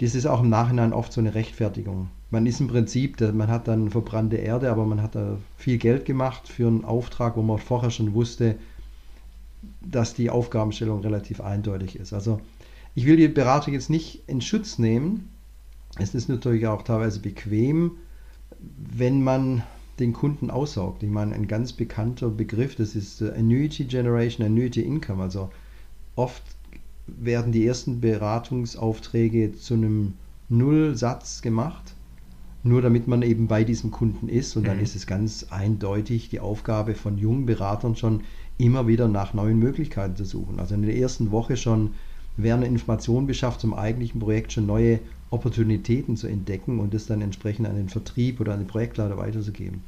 [0.00, 2.08] das ist auch im Nachhinein oft so eine Rechtfertigung.
[2.30, 6.06] Man ist im Prinzip, man hat dann verbrannte Erde, aber man hat da viel Geld
[6.06, 8.56] gemacht für einen Auftrag, wo man vorher schon wusste,
[9.82, 12.14] dass die Aufgabenstellung relativ eindeutig ist.
[12.14, 12.40] Also
[12.94, 15.28] ich will die Beratung jetzt nicht in Schutz nehmen.
[15.98, 17.92] Es ist natürlich auch teilweise bequem,
[18.58, 19.62] wenn man
[19.98, 21.02] den Kunden aussaugt.
[21.02, 25.22] Ich meine, ein ganz bekannter Begriff, das ist Annuity Generation, Annuity Income.
[25.22, 25.50] Also
[26.16, 26.42] oft
[27.06, 30.14] werden die ersten Beratungsaufträge zu einem
[30.48, 31.94] Nullsatz gemacht,
[32.62, 34.56] nur damit man eben bei diesem Kunden ist.
[34.56, 34.82] Und dann mhm.
[34.82, 38.22] ist es ganz eindeutig die Aufgabe von jungen Beratern schon
[38.58, 40.60] immer wieder nach neuen Möglichkeiten zu suchen.
[40.60, 41.92] Also in der ersten Woche schon
[42.36, 45.00] werden Informationen beschafft zum eigentlichen Projekt, schon neue
[45.32, 49.82] Opportunitäten zu entdecken und das dann entsprechend an den Vertrieb oder an den Projektleiter weiterzugeben.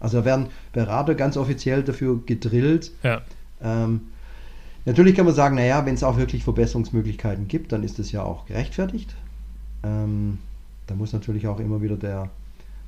[0.00, 2.90] Also da werden Berater ganz offiziell dafür gedrillt.
[3.02, 3.22] Ja.
[3.62, 4.00] Ähm,
[4.84, 8.22] natürlich kann man sagen, naja, wenn es auch wirklich Verbesserungsmöglichkeiten gibt, dann ist das ja
[8.24, 9.14] auch gerechtfertigt.
[9.84, 10.38] Ähm,
[10.86, 12.28] da muss natürlich auch immer wieder der,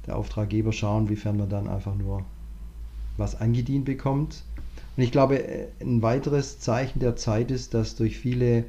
[0.07, 2.25] der Auftraggeber schauen, wiefern man dann einfach nur
[3.17, 4.43] was angedient bekommt.
[4.97, 8.65] Und ich glaube, ein weiteres Zeichen der Zeit ist, dass durch viele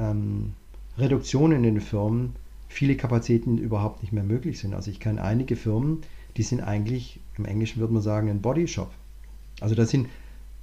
[0.00, 0.54] ähm,
[1.00, 2.34] Reduktionen in den Firmen
[2.68, 4.74] viele Kapazitäten überhaupt nicht mehr möglich sind.
[4.74, 6.02] Also ich kenne einige Firmen,
[6.36, 8.90] die sind eigentlich, im Englischen würde man sagen, ein Bodyshop.
[9.60, 10.08] Also das sind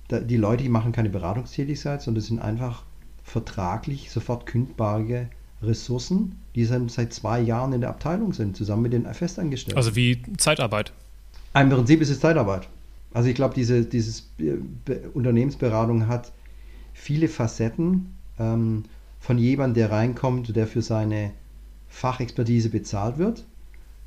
[0.10, 2.84] die Leute, die machen keine Beratungstätigkeit, sondern das sind einfach
[3.24, 5.28] vertraglich sofort kündbare
[5.62, 9.78] Ressourcen, die seit zwei Jahren in der Abteilung sind, zusammen mit den Festangestellten.
[9.78, 10.94] Also wie Zeitarbeit.
[11.54, 12.70] Im Prinzip ist es Zeitarbeit.
[13.14, 14.30] Also ich glaube, diese dieses
[15.14, 16.32] Unternehmensberatung hat
[16.94, 18.84] viele Facetten ähm,
[19.28, 21.32] von jemandem, der reinkommt, der für seine
[21.90, 23.44] Fachexpertise bezahlt wird.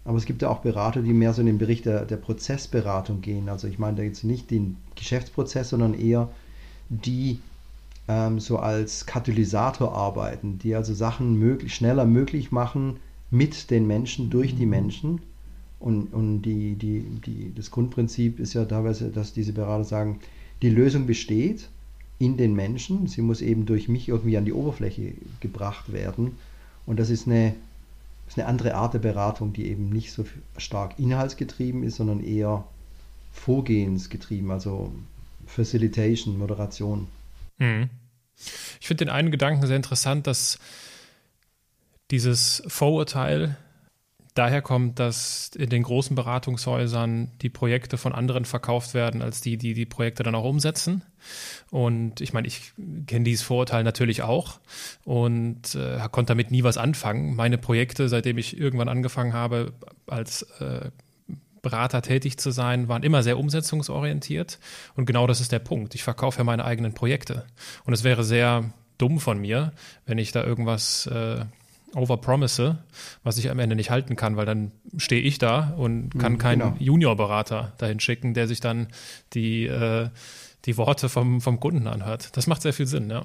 [0.03, 3.21] Aber es gibt ja auch Berater, die mehr so in den Bericht der, der Prozessberatung
[3.21, 3.51] gehen.
[3.51, 6.31] Also ich meine da jetzt nicht den Geschäftsprozess, sondern eher
[6.89, 7.39] die
[8.09, 12.97] ähm, so als Katalysator arbeiten, die also Sachen möglich, schneller möglich machen
[13.31, 15.21] mit den Menschen, durch die Menschen.
[15.81, 20.21] Und, und die, die, die, das Grundprinzip ist ja teilweise, dass diese Berater sagen,
[20.63, 21.69] die Lösung besteht
[22.21, 26.39] in den Menschen, sie muss eben durch mich irgendwie an die Oberfläche gebracht werden.
[26.87, 27.55] Und das ist eine
[28.31, 30.25] ist eine andere Art der Beratung, die eben nicht so
[30.57, 32.65] stark inhaltsgetrieben ist, sondern eher
[33.33, 34.93] vorgehensgetrieben, also
[35.47, 37.09] Facilitation, Moderation.
[37.59, 37.91] Mhm.
[38.81, 40.61] Ich finde den einen Gedanken sehr interessant, dass
[42.13, 43.57] dieses Vorurteil
[44.35, 49.57] daher kommt, dass in den großen Beratungshäusern die Projekte von anderen verkauft werden, als die,
[49.57, 51.03] die die Projekte dann auch umsetzen.
[51.71, 52.73] Und ich meine, ich
[53.07, 54.61] kenne dieses Vorurteil natürlich auch
[55.05, 57.35] und äh, konnte damit nie was anfangen.
[57.35, 59.73] Meine Projekte, seitdem ich irgendwann angefangen habe,
[60.07, 60.91] als äh,
[61.63, 64.59] Berater tätig zu sein, waren immer sehr umsetzungsorientiert.
[64.95, 65.95] Und genau das ist der Punkt.
[65.95, 67.47] Ich verkaufe ja meine eigenen Projekte.
[67.85, 69.73] Und es wäre sehr dumm von mir,
[70.07, 71.45] wenn ich da irgendwas äh,
[71.95, 72.79] overpromise,
[73.23, 76.39] was ich am Ende nicht halten kann, weil dann stehe ich da und kann mhm,
[76.39, 76.77] keinen genau.
[76.79, 78.89] Juniorberater dahin schicken, der sich dann
[79.35, 80.09] die, äh,
[80.65, 82.37] die Worte vom, vom Kunden anhört.
[82.37, 83.23] Das macht sehr viel Sinn, ja.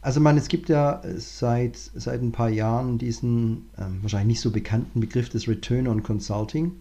[0.00, 4.50] Also man, es gibt ja seit, seit ein paar Jahren diesen ähm, wahrscheinlich nicht so
[4.50, 6.72] bekannten Begriff des Return on Consulting.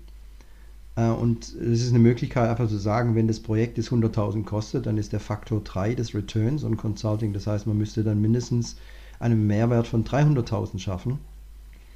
[0.96, 4.86] Äh, und es ist eine Möglichkeit einfach zu sagen, wenn das Projekt jetzt 100.000 kostet,
[4.86, 7.32] dann ist der Faktor 3 des Returns on Consulting.
[7.32, 8.76] Das heißt, man müsste dann mindestens
[9.24, 11.20] einen Mehrwert von 300.000 schaffen.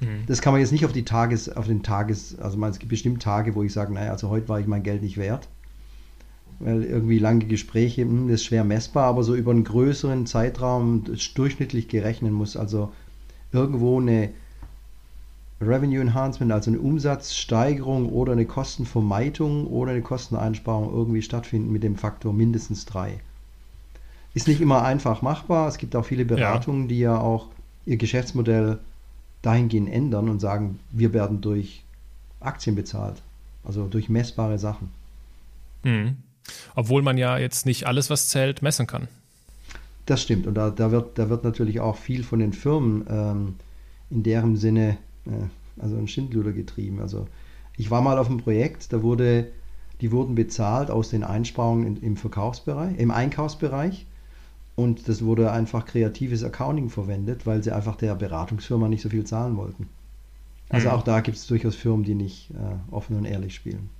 [0.00, 0.24] Mhm.
[0.26, 3.22] Das kann man jetzt nicht auf die Tages, auf den Tages, also es gibt bestimmt
[3.22, 5.48] Tage, wo ich sage, naja, also heute war ich mein Geld nicht wert.
[6.60, 10.26] Weil irgendwie lange Gespräche, mh, hm, das ist schwer messbar, aber so über einen größeren
[10.26, 11.04] Zeitraum
[11.34, 12.92] durchschnittlich gerechnet muss also
[13.52, 14.30] irgendwo eine
[15.60, 21.96] Revenue Enhancement, also eine Umsatzsteigerung oder eine Kostenvermeidung oder eine Kosteneinsparung irgendwie stattfinden mit dem
[21.96, 23.20] Faktor mindestens drei.
[24.38, 25.66] Ist nicht immer einfach machbar.
[25.66, 26.88] Es gibt auch viele Beratungen, ja.
[26.88, 27.48] die ja auch
[27.86, 28.78] ihr Geschäftsmodell
[29.42, 31.82] dahingehend ändern und sagen, wir werden durch
[32.38, 33.20] Aktien bezahlt.
[33.64, 34.90] Also durch messbare Sachen.
[35.82, 36.18] Mhm.
[36.76, 39.08] Obwohl man ja jetzt nicht alles, was zählt, messen kann.
[40.06, 40.46] Das stimmt.
[40.46, 43.54] Und da, da, wird, da wird natürlich auch viel von den Firmen ähm,
[44.08, 47.00] in deren Sinne, äh, also ein Schindluder getrieben.
[47.00, 47.26] Also
[47.76, 49.48] ich war mal auf einem Projekt, da wurde,
[50.00, 54.06] die wurden bezahlt aus den Einsparungen in, im Verkaufsbereich, im Einkaufsbereich.
[54.78, 59.24] Und das wurde einfach kreatives Accounting verwendet, weil sie einfach der Beratungsfirma nicht so viel
[59.24, 59.88] zahlen wollten.
[60.68, 60.94] Also mhm.
[60.94, 63.90] auch da gibt es durchaus Firmen, die nicht äh, offen und ehrlich spielen.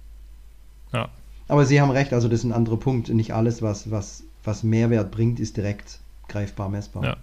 [0.93, 1.09] Ja.
[1.49, 3.09] Aber Sie haben recht, also das ist ein anderer Punkt.
[3.09, 5.99] Nicht alles, was, was, was Mehrwert bringt, ist direkt
[6.29, 7.03] greifbar messbar.
[7.03, 7.17] Ja.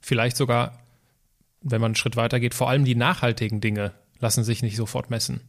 [0.00, 0.72] Vielleicht sogar,
[1.60, 5.10] wenn man einen Schritt weiter geht, vor allem die nachhaltigen Dinge lassen sich nicht sofort
[5.10, 5.42] messen.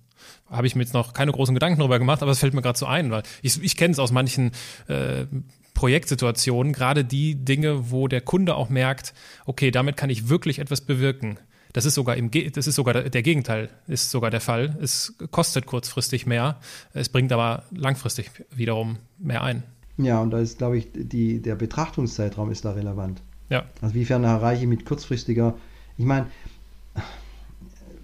[0.48, 2.78] Habe ich mir jetzt noch keine großen Gedanken darüber gemacht, aber es fällt mir gerade
[2.78, 4.52] so ein, weil ich, ich kenne es aus manchen
[4.88, 5.26] äh,
[5.74, 9.14] Projektsituationen, gerade die Dinge, wo der Kunde auch merkt,
[9.46, 11.38] okay, damit kann ich wirklich etwas bewirken.
[11.74, 14.78] Das ist sogar im, das ist sogar der Gegenteil, ist sogar der Fall.
[14.82, 16.60] Es kostet kurzfristig mehr,
[16.94, 19.64] es bringt aber langfristig wiederum mehr ein.
[19.98, 23.22] Ja, und da ist, glaube ich, die, der Betrachtungszeitraum ist da relevant.
[23.50, 23.64] Ja.
[23.82, 25.56] Also wiefern erreiche ich mit kurzfristiger,
[25.98, 26.28] ich meine,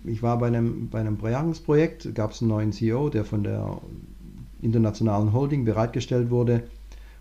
[0.06, 3.82] ich war bei einem, bei einem Bejahungsprojekt, gab es einen neuen CEO, der von der
[4.62, 6.64] internationalen Holding bereitgestellt wurde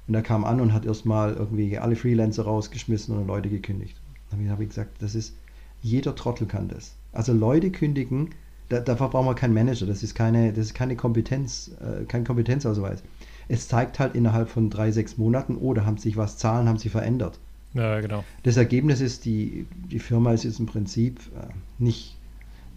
[0.08, 3.96] und er kam an und hat erstmal irgendwie alle Freelancer rausgeschmissen und Leute gekündigt.
[4.30, 5.34] Dann habe ich gesagt, das ist,
[5.82, 6.94] jeder Trottel kann das.
[7.12, 8.30] Also Leute kündigen,
[8.68, 12.24] da, dafür brauchen wir keinen Manager, das ist keine, das ist keine Kompetenz, äh, kein
[12.24, 13.02] Kompetenzausweis.
[13.48, 16.78] Es zeigt halt innerhalb von drei, sechs Monaten, oh, da haben sich was, Zahlen haben
[16.78, 17.38] sich verändert.
[17.74, 18.24] Ja, genau.
[18.42, 21.46] Das Ergebnis ist, die, die Firma ist jetzt im Prinzip äh,
[21.78, 22.16] nicht,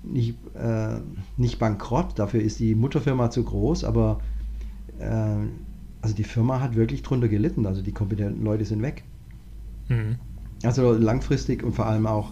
[0.03, 0.97] nicht, äh,
[1.37, 4.19] nicht bankrott, dafür ist die Mutterfirma zu groß, aber
[4.99, 5.37] äh,
[6.01, 9.03] also die Firma hat wirklich drunter gelitten, also die kompetenten Leute sind weg.
[9.89, 10.17] Mhm.
[10.63, 12.31] Also langfristig und vor allem auch,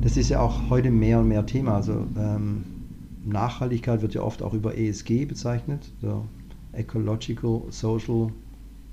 [0.00, 1.76] das ist ja auch heute mehr und mehr Thema.
[1.76, 2.64] Also ähm,
[3.24, 6.26] Nachhaltigkeit wird ja oft auch über ESG bezeichnet, so
[6.72, 8.28] Ecological, Social,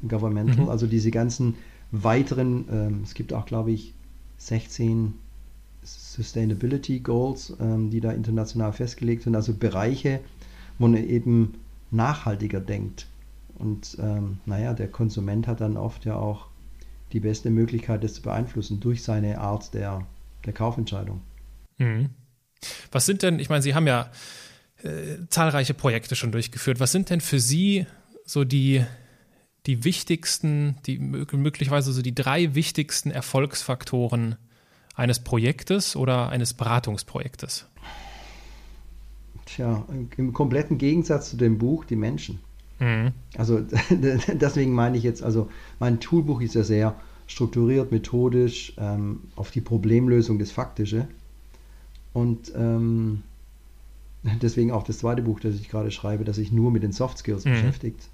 [0.08, 0.70] Governmental, mhm.
[0.70, 1.56] also diese ganzen
[1.92, 3.94] weiteren, ähm, es gibt auch, glaube ich,
[4.38, 5.14] 16
[5.84, 10.20] Sustainability Goals, ähm, die da international festgelegt sind, also Bereiche,
[10.78, 11.56] wo man eben
[11.92, 13.08] nachhaltiger denkt.
[13.60, 16.48] Und ähm, naja, der Konsument hat dann oft ja auch
[17.12, 20.08] die beste Möglichkeit, das zu beeinflussen durch seine Art der,
[20.46, 21.22] der Kaufentscheidung.
[21.78, 22.10] Mhm.
[22.92, 24.10] Was sind denn, ich meine, Sie haben ja
[24.84, 26.80] äh, zahlreiche Projekte schon durchgeführt.
[26.80, 27.86] Was sind denn für Sie
[28.26, 28.86] so die,
[29.66, 34.38] die wichtigsten, die möglicherweise so die drei wichtigsten Erfolgsfaktoren
[34.96, 37.66] eines Projektes oder eines Beratungsprojektes?
[39.46, 39.86] Tja,
[40.16, 42.40] im kompletten Gegensatz zu dem Buch, die Menschen.
[42.80, 43.12] Mhm.
[43.38, 43.60] Also
[43.90, 45.50] deswegen meine ich jetzt, also
[45.80, 46.96] mein Toolbuch ist ja sehr
[47.28, 51.08] strukturiert, methodisch, ähm, auf die Problemlösung, das Faktische.
[52.14, 53.24] Und ähm,
[54.42, 57.20] deswegen auch das zweite Buch, das ich gerade schreibe, das sich nur mit den Soft
[57.20, 57.52] Skills mhm.
[57.52, 58.10] beschäftigt.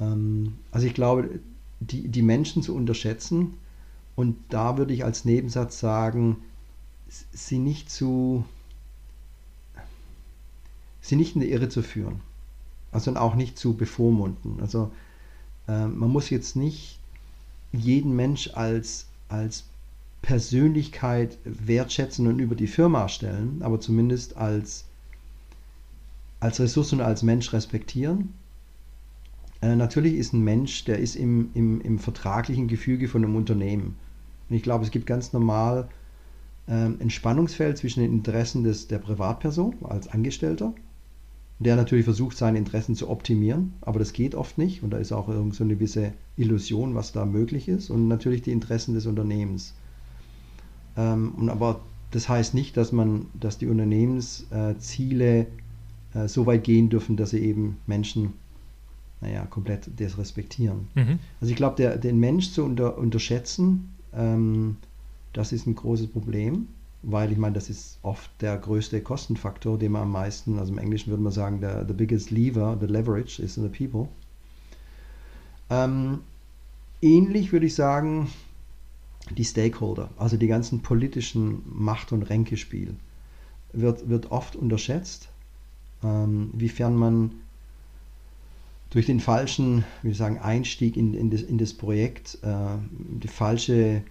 [0.00, 1.40] Ähm, also ich glaube,
[1.80, 3.54] die, die Menschen zu unterschätzen
[4.14, 6.36] und da würde ich als Nebensatz sagen,
[7.08, 8.44] sie nicht zu
[11.00, 12.20] sie nicht in die Irre zu führen
[12.92, 14.58] also auch nicht zu bevormunden.
[14.60, 14.92] Also
[15.66, 16.98] äh, man muss jetzt nicht
[17.72, 19.64] jeden Mensch als, als
[20.20, 24.84] Persönlichkeit wertschätzen und über die Firma stellen, aber zumindest als,
[26.38, 28.34] als Ressource und als Mensch respektieren.
[29.62, 33.96] Äh, natürlich ist ein Mensch, der ist im, im, im vertraglichen Gefüge von einem Unternehmen.
[34.48, 35.88] Und ich glaube, es gibt ganz normal
[36.66, 40.74] äh, ein Spannungsfeld zwischen den Interessen des, der Privatperson als Angestellter
[41.58, 45.12] der natürlich versucht, seine Interessen zu optimieren, aber das geht oft nicht und da ist
[45.12, 49.06] auch irgend so eine gewisse Illusion, was da möglich ist und natürlich die Interessen des
[49.06, 49.74] Unternehmens.
[50.96, 51.80] Ähm, und aber
[52.10, 55.46] das heißt nicht, dass man, dass die Unternehmensziele
[56.14, 58.34] äh, so weit gehen dürfen, dass sie eben Menschen,
[59.20, 60.88] naja, komplett desrespektieren.
[60.94, 61.18] Mhm.
[61.40, 64.76] Also ich glaube, den Mensch zu unter, unterschätzen, ähm,
[65.32, 66.68] das ist ein großes Problem
[67.02, 70.78] weil ich meine, das ist oft der größte Kostenfaktor, den man am meisten, also im
[70.78, 74.08] Englischen würde man sagen, der the biggest lever, the leverage is in the people.
[75.70, 76.20] Ähm,
[77.00, 78.30] ähnlich würde ich sagen,
[79.30, 82.94] die Stakeholder, also die ganzen politischen Macht- und Ränkespiel.
[83.72, 85.28] wird, wird oft unterschätzt,
[86.02, 87.32] ähm, wiefern man
[88.90, 94.02] durch den falschen, wie sagen, Einstieg in, in, das, in das Projekt, äh, die falsche,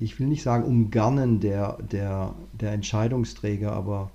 [0.00, 4.10] ich will nicht sagen Umgarnen der, der, der Entscheidungsträger, aber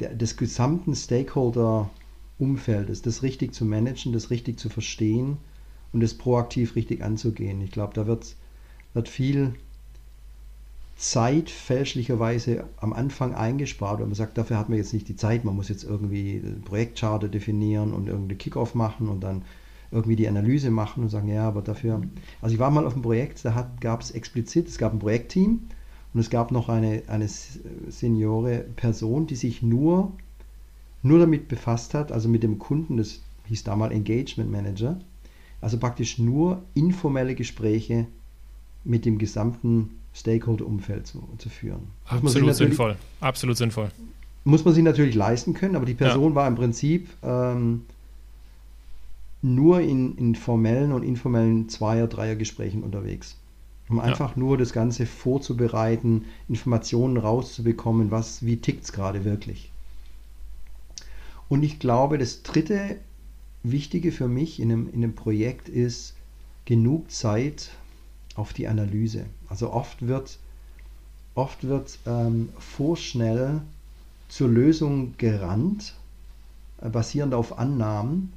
[0.00, 5.38] der, des gesamten Stakeholder-Umfeldes, das richtig zu managen, das richtig zu verstehen
[5.92, 7.60] und das proaktiv richtig anzugehen.
[7.60, 8.36] Ich glaube, da wird,
[8.94, 9.54] wird viel
[10.96, 15.44] Zeit fälschlicherweise am Anfang eingespart und man sagt, dafür hat man jetzt nicht die Zeit,
[15.44, 19.42] man muss jetzt irgendwie Projektcharter definieren und irgendeine Kickoff machen und dann
[19.90, 22.02] irgendwie die Analyse machen und sagen, ja, aber dafür,
[22.42, 25.60] also ich war mal auf einem Projekt, da gab es explizit, es gab ein Projektteam
[26.12, 30.12] und es gab noch eine, eine Seniore Person, die sich nur,
[31.02, 34.98] nur damit befasst hat, also mit dem Kunden, das hieß damals Engagement Manager,
[35.60, 38.06] also praktisch nur informelle Gespräche
[38.84, 41.88] mit dem gesamten Stakeholder-Umfeld zu, zu führen.
[42.06, 42.96] Absolut sinnvoll.
[43.20, 43.90] Absolut sinnvoll.
[44.44, 46.34] Muss man sich natürlich leisten können, aber die Person ja.
[46.36, 47.82] war im Prinzip ähm,
[49.42, 53.36] nur in, in formellen und informellen Zweier-, Dreier-Gesprächen unterwegs.
[53.88, 54.38] Um einfach ja.
[54.38, 59.70] nur das Ganze vorzubereiten, Informationen rauszubekommen, was, wie tickt es gerade wirklich.
[61.48, 62.96] Und ich glaube, das dritte
[63.62, 66.14] Wichtige für mich in einem, in einem Projekt ist
[66.66, 67.70] genug Zeit
[68.34, 69.24] auf die Analyse.
[69.48, 70.38] Also oft wird,
[71.34, 73.62] oft wird ähm, vorschnell
[74.28, 75.94] zur Lösung gerannt,
[76.82, 78.32] äh, basierend auf Annahmen,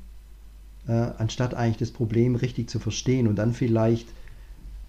[0.87, 4.07] äh, anstatt eigentlich das Problem richtig zu verstehen und dann vielleicht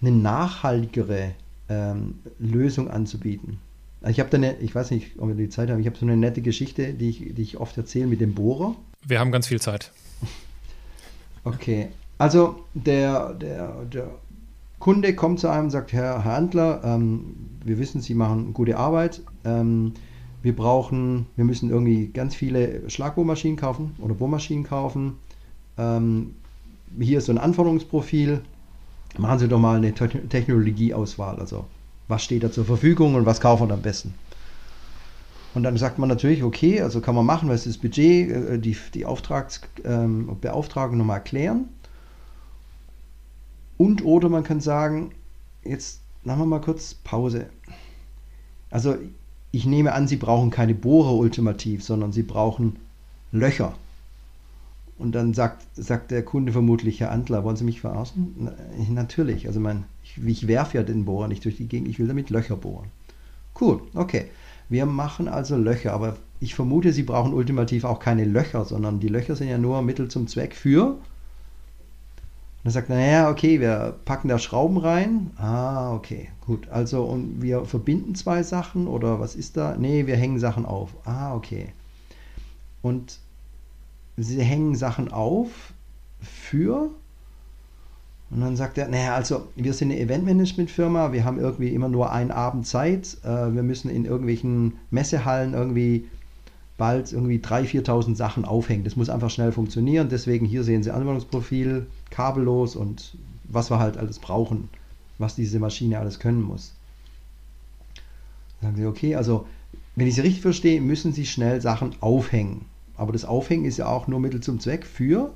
[0.01, 1.31] eine nachhaltigere
[1.69, 3.59] ähm, Lösung anzubieten.
[4.01, 5.97] Also ich habe da eine, ich weiß nicht, ob wir die Zeit haben, ich habe
[5.97, 8.75] so eine nette Geschichte, die ich, die ich oft erzähle mit dem Bohrer.
[9.05, 9.91] Wir haben ganz viel Zeit.
[11.45, 14.07] Okay, also der, der, der
[14.79, 17.35] Kunde kommt zu einem und sagt, Herr, Herr Handler, ähm,
[17.65, 19.21] wir wissen, Sie machen gute Arbeit.
[19.43, 19.91] Ähm,
[20.41, 25.17] wir brauchen, wir müssen irgendwie ganz viele Schlagbohrmaschinen kaufen oder Bohrmaschinen kaufen.
[25.77, 26.35] Ähm,
[26.99, 28.41] hier ist so ein Anforderungsprofil.
[29.17, 31.39] Machen Sie doch mal eine Technologieauswahl.
[31.39, 31.65] Also
[32.07, 34.13] was steht da zur Verfügung und was kaufen wir am besten?
[35.53, 38.59] Und dann sagt man natürlich, okay, also kann man machen, was ist das Budget, äh,
[38.59, 41.65] die, die Auftrags, ähm, nochmal erklären.
[43.77, 45.11] Und oder man kann sagen,
[45.63, 47.47] jetzt machen wir mal kurz Pause.
[48.71, 48.95] Also
[49.51, 52.77] ich nehme an, Sie brauchen keine Bohrer ultimativ, sondern Sie brauchen
[53.31, 53.75] Löcher.
[54.97, 58.33] Und dann sagt, sagt der Kunde vermutlich, Herr Antler, wollen Sie mich verarschen?
[58.37, 58.53] Na,
[58.89, 62.07] natürlich, also mein, ich, ich werfe ja den Bohrer nicht durch die Gegend, ich will
[62.07, 62.87] damit Löcher bohren.
[63.59, 64.25] Cool, okay.
[64.69, 69.07] Wir machen also Löcher, aber ich vermute, Sie brauchen ultimativ auch keine Löcher, sondern die
[69.07, 70.97] Löcher sind ja nur Mittel zum Zweck für
[72.63, 75.31] dann sagt er, naja, okay, wir packen da Schrauben rein.
[75.35, 76.69] Ah, okay, gut.
[76.69, 79.75] Also, und wir verbinden zwei Sachen oder was ist da?
[79.77, 80.95] Nee, wir hängen Sachen auf.
[81.03, 81.73] Ah, okay.
[82.81, 83.19] Und
[84.17, 85.73] sie hängen Sachen auf
[86.21, 86.89] für.
[88.29, 92.11] Und dann sagt er, naja, also wir sind eine Eventmanagement-Firma, wir haben irgendwie immer nur
[92.11, 96.07] einen Abend Zeit, äh, wir müssen in irgendwelchen Messehallen irgendwie
[96.77, 98.83] bald irgendwie 3.000, 4.000 Sachen aufhängen.
[98.83, 100.09] Das muss einfach schnell funktionieren.
[100.09, 104.69] Deswegen hier sehen Sie Anwendungsprofil, kabellos und was wir halt alles brauchen,
[105.19, 106.73] was diese Maschine alles können muss.
[108.61, 109.45] Dann sagen Sie, okay, also
[109.95, 112.65] wenn ich Sie richtig verstehe, müssen Sie schnell Sachen aufhängen.
[113.03, 115.33] Aber das Aufhängen ist ja auch nur Mittel zum Zweck für,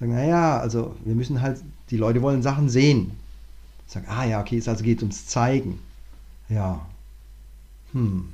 [0.00, 1.60] sagen, naja, also wir müssen halt,
[1.90, 3.10] die Leute wollen Sachen sehen.
[3.86, 5.78] Sagen, ah ja, okay, es also geht ums Zeigen.
[6.48, 6.80] Ja.
[7.92, 8.26] Hm.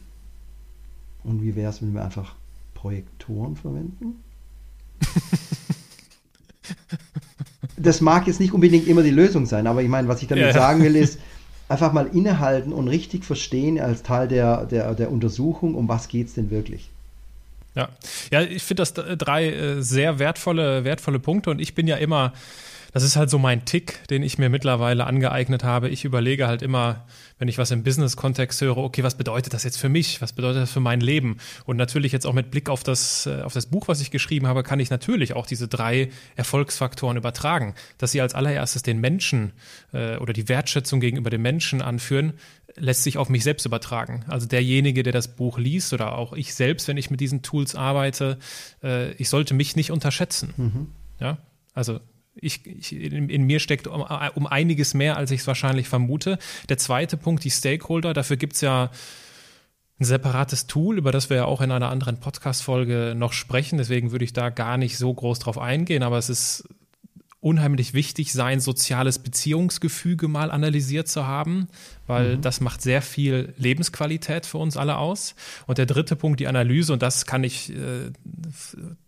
[1.24, 2.36] Und wie wäre es, wenn wir einfach
[2.74, 4.22] Projektoren verwenden?
[7.76, 10.44] das mag jetzt nicht unbedingt immer die Lösung sein, aber ich meine, was ich damit
[10.44, 11.18] ja, sagen will, ist,
[11.68, 16.28] einfach mal innehalten und richtig verstehen als Teil der, der, der Untersuchung, um was geht
[16.28, 16.88] es denn wirklich.
[17.78, 17.88] Ja,
[18.30, 22.32] ja ich finde das drei äh, sehr wertvolle, wertvolle Punkte und ich bin ja immer
[22.92, 25.88] das ist halt so mein Tick, den ich mir mittlerweile angeeignet habe.
[25.88, 27.06] Ich überlege halt immer,
[27.38, 30.22] wenn ich was im Business-Kontext höre, okay, was bedeutet das jetzt für mich?
[30.22, 31.36] Was bedeutet das für mein Leben?
[31.66, 34.46] Und natürlich jetzt auch mit Blick auf das, äh, auf das Buch, was ich geschrieben
[34.46, 39.52] habe, kann ich natürlich auch diese drei Erfolgsfaktoren übertragen, dass sie als allererstes den Menschen
[39.92, 42.34] äh, oder die Wertschätzung gegenüber dem Menschen anführen,
[42.78, 44.24] lässt sich auf mich selbst übertragen.
[44.28, 47.74] Also derjenige, der das Buch liest oder auch ich selbst, wenn ich mit diesen Tools
[47.74, 48.38] arbeite,
[48.82, 50.54] äh, ich sollte mich nicht unterschätzen.
[50.56, 50.86] Mhm.
[51.20, 51.38] Ja,
[51.74, 52.00] also
[52.34, 54.04] ich, ich, in, in, mir steckt um,
[54.34, 56.38] um einiges mehr, als ich es wahrscheinlich vermute.
[56.68, 58.14] Der zweite Punkt, die Stakeholder.
[58.14, 58.90] Dafür gibt es ja
[60.00, 63.78] ein separates Tool, über das wir ja auch in einer anderen Podcast-Folge noch sprechen.
[63.78, 66.04] Deswegen würde ich da gar nicht so groß drauf eingehen.
[66.04, 66.68] Aber es ist
[67.40, 71.68] unheimlich wichtig, sein soziales Beziehungsgefüge mal analysiert zu haben.
[72.08, 72.40] weil mhm.
[72.40, 75.34] das macht sehr viel Lebensqualität für uns alle aus.
[75.66, 78.10] Und der dritte Punkt, die Analyse, und das kann ich äh,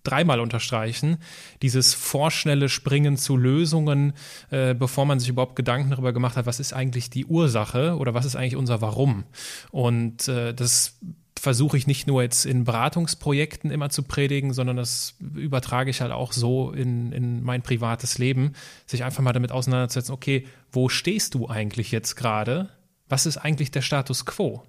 [0.04, 1.16] dreimal unterstreichen,
[1.62, 4.12] dieses vorschnelle Springen zu Lösungen,
[4.50, 8.12] äh, bevor man sich überhaupt Gedanken darüber gemacht hat, was ist eigentlich die Ursache oder
[8.12, 9.24] was ist eigentlich unser Warum.
[9.70, 10.98] Und äh, das
[11.38, 16.12] versuche ich nicht nur jetzt in Beratungsprojekten immer zu predigen, sondern das übertrage ich halt
[16.12, 18.52] auch so in, in mein privates Leben,
[18.86, 22.68] sich einfach mal damit auseinanderzusetzen, okay, wo stehst du eigentlich jetzt gerade?
[23.08, 24.62] Was ist eigentlich der Status quo?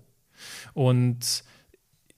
[0.74, 1.44] Und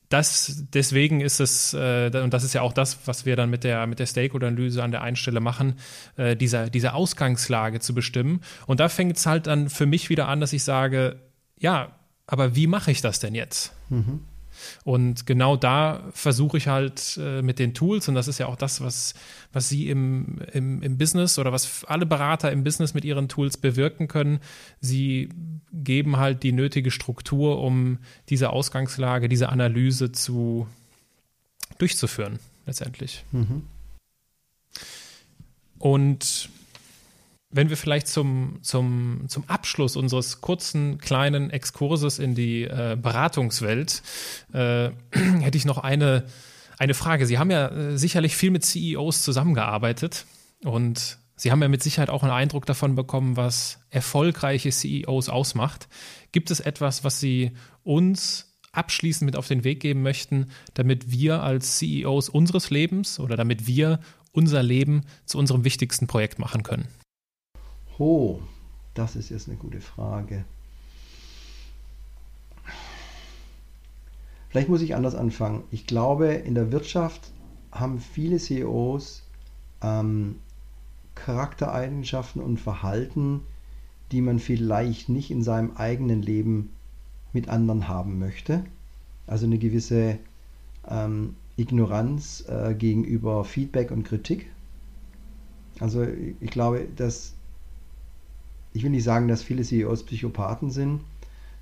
[0.09, 3.63] das, deswegen ist es, äh, und das ist ja auch das, was wir dann mit
[3.63, 5.79] der, mit der Stakeholder-Analyse an der einen Stelle machen,
[6.17, 8.41] äh, diese, diese Ausgangslage zu bestimmen.
[8.67, 11.19] Und da fängt es halt dann für mich wieder an, dass ich sage,
[11.57, 11.95] ja,
[12.27, 13.73] aber wie mache ich das denn jetzt?
[13.89, 14.21] Mhm.
[14.83, 18.55] Und genau da versuche ich halt äh, mit den Tools, und das ist ja auch
[18.55, 19.13] das, was,
[19.51, 23.57] was Sie im, im, im Business oder was alle Berater im Business mit ihren Tools
[23.57, 24.39] bewirken können.
[24.79, 25.29] Sie
[25.71, 27.99] geben halt die nötige Struktur, um
[28.29, 30.67] diese Ausgangslage, diese Analyse zu
[31.77, 33.23] durchzuführen, letztendlich.
[33.31, 33.63] Mhm.
[35.79, 36.49] Und
[37.53, 44.01] wenn wir vielleicht zum, zum, zum Abschluss unseres kurzen, kleinen Exkurses in die äh, Beratungswelt,
[44.53, 46.25] äh, hätte ich noch eine,
[46.79, 47.27] eine Frage.
[47.27, 50.25] Sie haben ja äh, sicherlich viel mit CEOs zusammengearbeitet
[50.63, 55.89] und Sie haben ja mit Sicherheit auch einen Eindruck davon bekommen, was erfolgreiche CEOs ausmacht.
[56.31, 57.51] Gibt es etwas, was Sie
[57.83, 63.35] uns abschließend mit auf den Weg geben möchten, damit wir als CEOs unseres Lebens oder
[63.35, 63.99] damit wir
[64.31, 66.87] unser Leben zu unserem wichtigsten Projekt machen können?
[68.05, 68.41] Oh,
[68.95, 70.43] das ist jetzt eine gute Frage.
[74.49, 75.63] Vielleicht muss ich anders anfangen.
[75.71, 77.31] Ich glaube, in der Wirtschaft
[77.71, 79.23] haben viele CEOs
[79.81, 80.35] ähm,
[81.15, 83.39] Charaktereigenschaften und Verhalten,
[84.11, 86.73] die man vielleicht nicht in seinem eigenen Leben
[87.31, 88.65] mit anderen haben möchte.
[89.27, 90.19] Also eine gewisse
[90.89, 94.51] ähm, Ignoranz äh, gegenüber Feedback und Kritik.
[95.79, 96.05] Also
[96.41, 97.35] ich glaube, dass
[98.73, 101.01] ich will nicht sagen, dass viele CEOs Psychopathen sind.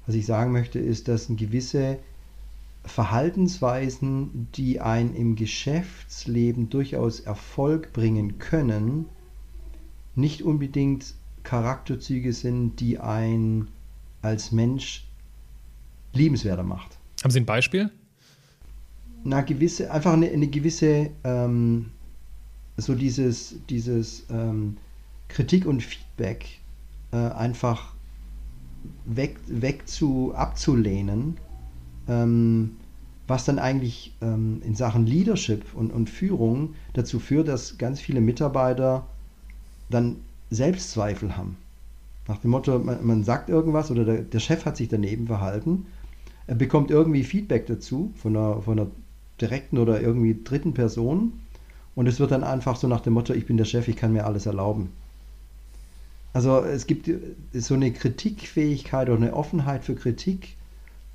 [0.06, 2.00] Was ich sagen möchte, ist, dass gewisse
[2.84, 9.06] Verhaltensweisen, die ein im Geschäftsleben durchaus Erfolg bringen können,
[10.16, 13.68] nicht unbedingt Charakterzüge sind, die ein
[14.22, 15.06] als Mensch
[16.14, 16.98] liebenswerter macht.
[17.24, 17.92] Haben Sie ein Beispiel?
[19.24, 21.92] Na, gewisse, einfach eine, eine gewisse, ähm,
[22.78, 24.78] so dieses, dieses ähm,
[25.28, 26.61] Kritik und Feedback
[27.12, 27.94] äh, einfach
[29.06, 31.38] weg, weg zu, abzulehnen,
[32.08, 32.78] ähm,
[33.28, 38.22] was dann eigentlich ähm, in Sachen Leadership und, und Führung dazu führt, dass ganz viele
[38.22, 39.06] Mitarbeiter
[39.90, 40.18] dann
[40.50, 41.58] Selbstzweifel haben.
[42.28, 45.86] Nach dem Motto, man, man sagt irgendwas oder der, der, Chef hat sich daneben verhalten,
[46.48, 48.92] er bekommt irgendwie Feedback dazu von einer, von einer
[49.40, 51.34] direkten oder irgendwie dritten Person
[51.96, 54.14] und es wird dann einfach so nach dem Motto, ich bin der Chef, ich kann
[54.14, 54.90] mir alles erlauben.
[56.34, 57.10] Also es gibt
[57.54, 60.56] so eine Kritikfähigkeit oder eine Offenheit für Kritik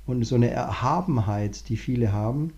[0.05, 2.53] und so eine Erhabenheit, die viele haben,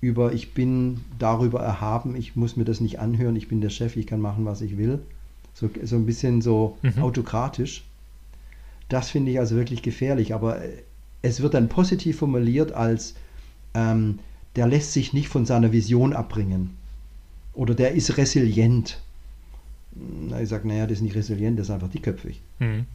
[0.00, 3.96] über ich bin darüber erhaben, ich muss mir das nicht anhören, ich bin der Chef,
[3.96, 5.00] ich kann machen, was ich will.
[5.54, 7.02] So, so ein bisschen so mhm.
[7.02, 7.84] autokratisch.
[8.88, 10.60] Das finde ich also wirklich gefährlich, aber
[11.22, 13.14] es wird dann positiv formuliert als
[13.74, 14.20] ähm,
[14.56, 16.76] der lässt sich nicht von seiner Vision abbringen
[17.54, 19.00] oder der ist resilient
[19.92, 22.40] na, ich sage, naja, das ist nicht resilient, das ist einfach dickköpfig.
[22.58, 22.86] Mhm.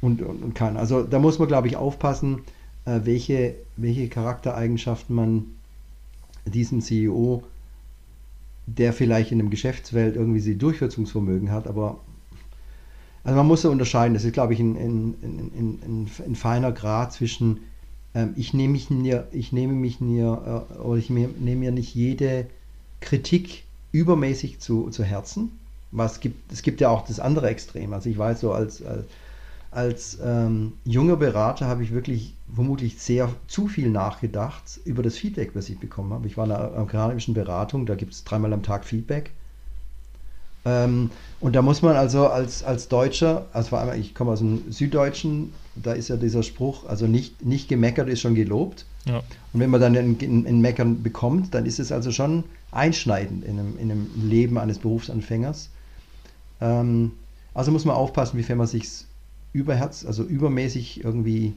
[0.00, 0.76] Und, und, und, kann.
[0.76, 2.40] Also da muss man, glaube ich, aufpassen,
[2.84, 5.44] äh, welche, welche Charaktereigenschaften man
[6.44, 7.42] diesem CEO,
[8.66, 12.00] der vielleicht in einem Geschäftswelt irgendwie sie Durchsetzungsvermögen hat, aber
[13.24, 14.14] also man muss so unterscheiden.
[14.14, 17.58] Das ist, glaube ich, ein, ein, ein, ein feiner Grad zwischen
[18.16, 21.94] ähm, ich nehme mich mir, ich nehme mich mir, äh, oder ich nehme mir nicht
[21.94, 22.46] jede
[23.00, 25.50] Kritik übermäßig zu, zu Herzen
[25.90, 27.92] was gibt, es gibt ja auch das andere Extrem.
[27.92, 29.04] Also ich weiß so, als, als,
[29.70, 35.50] als ähm, junger Berater habe ich wirklich vermutlich sehr zu viel nachgedacht über das Feedback,
[35.54, 36.26] was ich bekommen habe.
[36.26, 39.30] Ich war in einer amerikanischen Beratung, da gibt es dreimal am Tag Feedback.
[40.66, 41.10] Ähm,
[41.40, 44.70] und da muss man also als, als Deutscher, also vor allem, ich komme aus dem
[44.72, 48.84] Süddeutschen, da ist ja dieser Spruch, also nicht, nicht gemeckert ist schon gelobt.
[49.04, 49.18] Ja.
[49.52, 53.78] Und wenn man dann ein, Meckern bekommt, dann ist es also schon einschneidend in einem,
[53.78, 55.70] in einem Leben eines Berufsanfängers.
[56.60, 57.12] Ähm,
[57.54, 59.04] also muss man aufpassen, wie man sich
[59.52, 61.54] überherz, also übermäßig irgendwie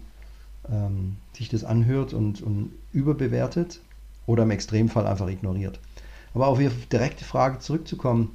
[0.70, 3.82] ähm, sich das anhört und, und überbewertet
[4.26, 5.80] oder im Extremfall einfach ignoriert.
[6.34, 8.32] Aber auf Ihre direkte Frage zurückzukommen,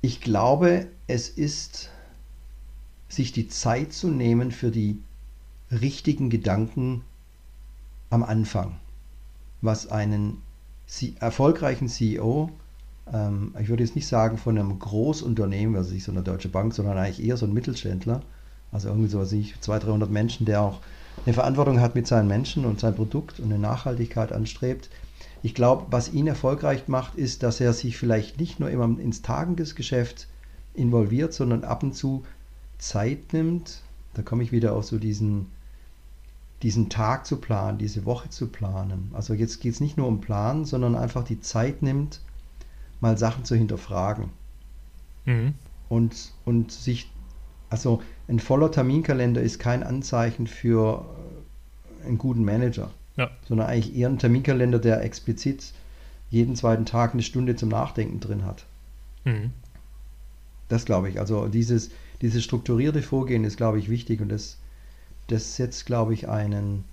[0.00, 1.90] ich glaube, es ist,
[3.08, 4.98] sich die Zeit zu nehmen für die
[5.70, 7.02] richtigen Gedanken
[8.10, 8.76] am Anfang,
[9.60, 10.42] was einen
[11.20, 12.50] erfolgreichen CEO,
[13.12, 16.74] ähm, ich würde jetzt nicht sagen von einem Großunternehmen, also nicht so eine Deutsche Bank,
[16.74, 18.22] sondern eigentlich eher so ein Mittelständler,
[18.72, 20.80] also irgendwie so, was ich, 200, 300 Menschen, der auch
[21.24, 24.88] eine Verantwortung hat mit seinen Menschen und sein Produkt und eine Nachhaltigkeit anstrebt.
[25.42, 29.22] Ich glaube, was ihn erfolgreich macht, ist, dass er sich vielleicht nicht nur immer ins
[29.22, 30.26] Tagesgeschäft
[30.74, 32.24] involviert, sondern ab und zu
[32.78, 33.82] Zeit nimmt.
[34.14, 35.46] Da komme ich wieder auf so diesen,
[36.62, 39.10] diesen Tag zu planen, diese Woche zu planen.
[39.14, 42.20] Also jetzt geht es nicht nur um Planen, sondern einfach die Zeit nimmt,
[43.00, 44.30] mal Sachen zu hinterfragen.
[45.24, 45.54] Mhm.
[45.88, 47.10] Und, und sich,
[47.70, 51.04] also ein voller Terminkalender ist kein Anzeichen für
[52.04, 53.30] einen guten Manager, ja.
[53.46, 55.72] sondern eigentlich eher ein Terminkalender, der explizit
[56.30, 58.66] jeden zweiten Tag eine Stunde zum Nachdenken drin hat.
[59.24, 59.52] Mhm.
[60.68, 61.18] Das glaube ich.
[61.18, 61.90] Also dieses,
[62.20, 64.58] dieses strukturierte Vorgehen ist, glaube ich, wichtig und das,
[65.28, 66.84] das setzt, glaube ich, einen,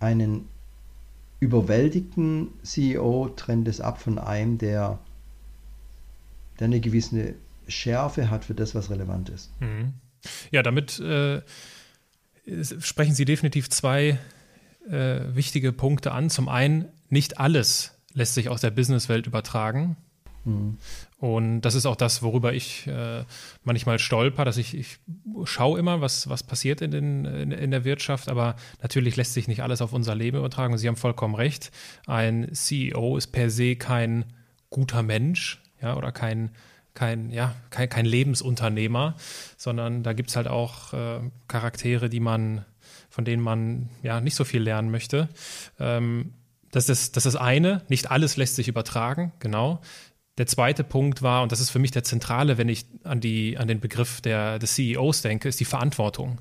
[0.00, 0.48] einen
[1.40, 4.98] überwältigten CEO trennt es ab von einem, der,
[6.58, 7.34] der eine gewisse
[7.68, 9.50] Schärfe hat für das, was relevant ist.
[9.60, 9.94] Mhm.
[10.50, 11.42] Ja, damit äh,
[12.80, 14.18] sprechen Sie definitiv zwei
[14.88, 16.30] äh, wichtige Punkte an.
[16.30, 19.96] Zum einen, nicht alles lässt sich aus der Businesswelt übertragen.
[20.46, 20.78] Mhm.
[21.18, 23.24] Und das ist auch das, worüber ich äh,
[23.64, 24.98] manchmal stolper, dass ich, ich
[25.44, 29.48] schaue immer, was, was passiert in, den, in, in, der Wirtschaft, aber natürlich lässt sich
[29.48, 30.78] nicht alles auf unser Leben übertragen.
[30.78, 31.72] Sie haben vollkommen recht.
[32.06, 34.24] Ein CEO ist per se kein
[34.70, 36.50] guter Mensch, ja, oder kein,
[36.94, 39.16] kein, ja, kein, kein Lebensunternehmer,
[39.56, 42.64] sondern da gibt es halt auch äh, Charaktere, die man,
[43.10, 45.28] von denen man ja nicht so viel lernen möchte.
[45.80, 46.32] Ähm,
[46.70, 49.80] das ist, das ist das eine, nicht alles lässt sich übertragen, genau.
[50.38, 53.56] Der zweite Punkt war, und das ist für mich der zentrale, wenn ich an, die,
[53.56, 56.38] an den Begriff der, des CEOs denke, ist die Verantwortung.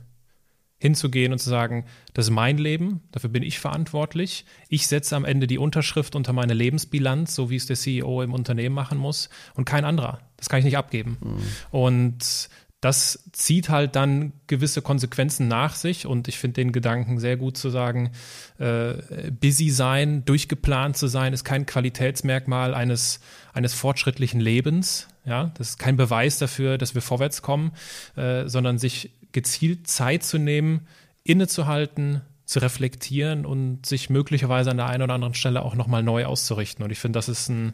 [0.77, 4.45] Hinzugehen und zu sagen, das ist mein Leben, dafür bin ich verantwortlich.
[4.67, 8.33] Ich setze am Ende die Unterschrift unter meine Lebensbilanz, so wie es der CEO im
[8.33, 10.19] Unternehmen machen muss, und kein anderer.
[10.35, 11.17] Das kann ich nicht abgeben.
[11.21, 11.37] Mhm.
[11.71, 12.49] Und
[12.85, 17.57] das zieht halt dann gewisse Konsequenzen nach sich und ich finde den Gedanken sehr gut
[17.57, 18.11] zu sagen,
[18.59, 23.21] äh, busy sein, durchgeplant zu sein, ist kein Qualitätsmerkmal eines,
[23.55, 25.07] eines fortschrittlichen Lebens.
[25.25, 27.71] Ja, das ist kein Beweis dafür, dass wir vorwärts kommen,
[28.15, 30.81] äh, sondern sich gezielt Zeit zu nehmen,
[31.23, 36.25] innezuhalten, zu reflektieren und sich möglicherweise an der einen oder anderen Stelle auch nochmal neu
[36.25, 36.83] auszurichten.
[36.83, 37.73] Und ich finde, das ist ein,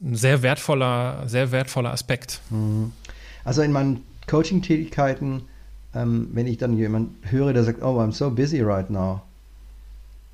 [0.00, 2.40] ein, sehr wertvoller, sehr wertvoller Aspekt.
[2.50, 2.92] Mhm.
[3.44, 5.42] Also in meinen Coaching-Tätigkeiten,
[5.94, 9.20] ähm, wenn ich dann jemanden höre, der sagt, oh, I'm so busy right now.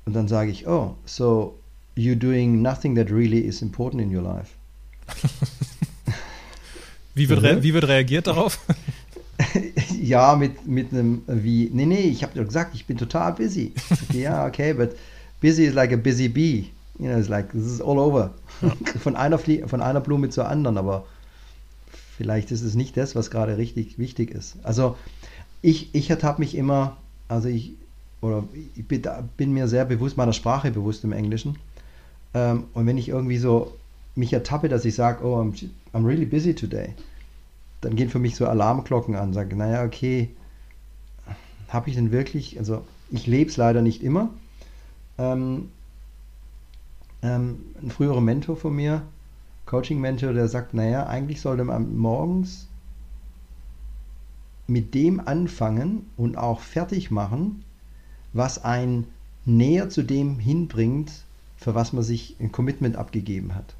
[0.05, 1.59] Und dann sage ich, oh, so
[1.97, 4.58] you're doing nothing that really is important in your life.
[7.15, 7.63] wie, wird mhm.
[7.63, 8.59] wie wird reagiert darauf?
[10.01, 13.73] ja, mit, mit einem wie, nee, nee, ich habe dir gesagt, ich bin total busy.
[14.09, 14.95] Okay, ja, okay, but
[15.41, 16.69] busy is like a busy bee.
[16.97, 18.33] You know, it's like, this is all over.
[18.61, 18.73] Ja.
[18.99, 21.05] von, einer von einer Blume zur anderen, aber
[22.17, 24.57] vielleicht ist es nicht das, was gerade richtig wichtig ist.
[24.63, 24.97] Also
[25.61, 26.97] ich, ich ertappe mich immer,
[27.29, 27.73] also ich,
[28.21, 28.43] oder
[28.75, 29.01] ich bin,
[29.37, 31.57] bin, mir sehr bewusst meiner Sprache bewusst im Englischen.
[32.33, 33.77] Ähm, und wenn ich irgendwie so
[34.15, 35.53] mich ertappe, dass ich sage, oh, I'm,
[35.93, 36.93] I'm really busy today,
[37.81, 40.29] dann gehen für mich so Alarmglocken an, sage, naja, okay,
[41.69, 44.29] habe ich denn wirklich, also ich lebe es leider nicht immer.
[45.17, 45.69] Ähm,
[47.21, 49.03] ähm, ein früherer Mentor von mir,
[49.65, 52.67] Coaching-Mentor, der sagt, naja, eigentlich sollte man morgens
[54.67, 57.63] mit dem anfangen und auch fertig machen,
[58.33, 59.07] was einen
[59.45, 61.11] näher zu dem hinbringt,
[61.57, 63.75] für was man sich ein Commitment abgegeben hat.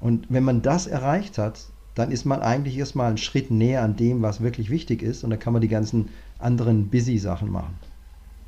[0.00, 3.96] Und wenn man das erreicht hat, dann ist man eigentlich erstmal einen Schritt näher an
[3.96, 7.74] dem, was wirklich wichtig ist und dann kann man die ganzen anderen Busy-Sachen machen.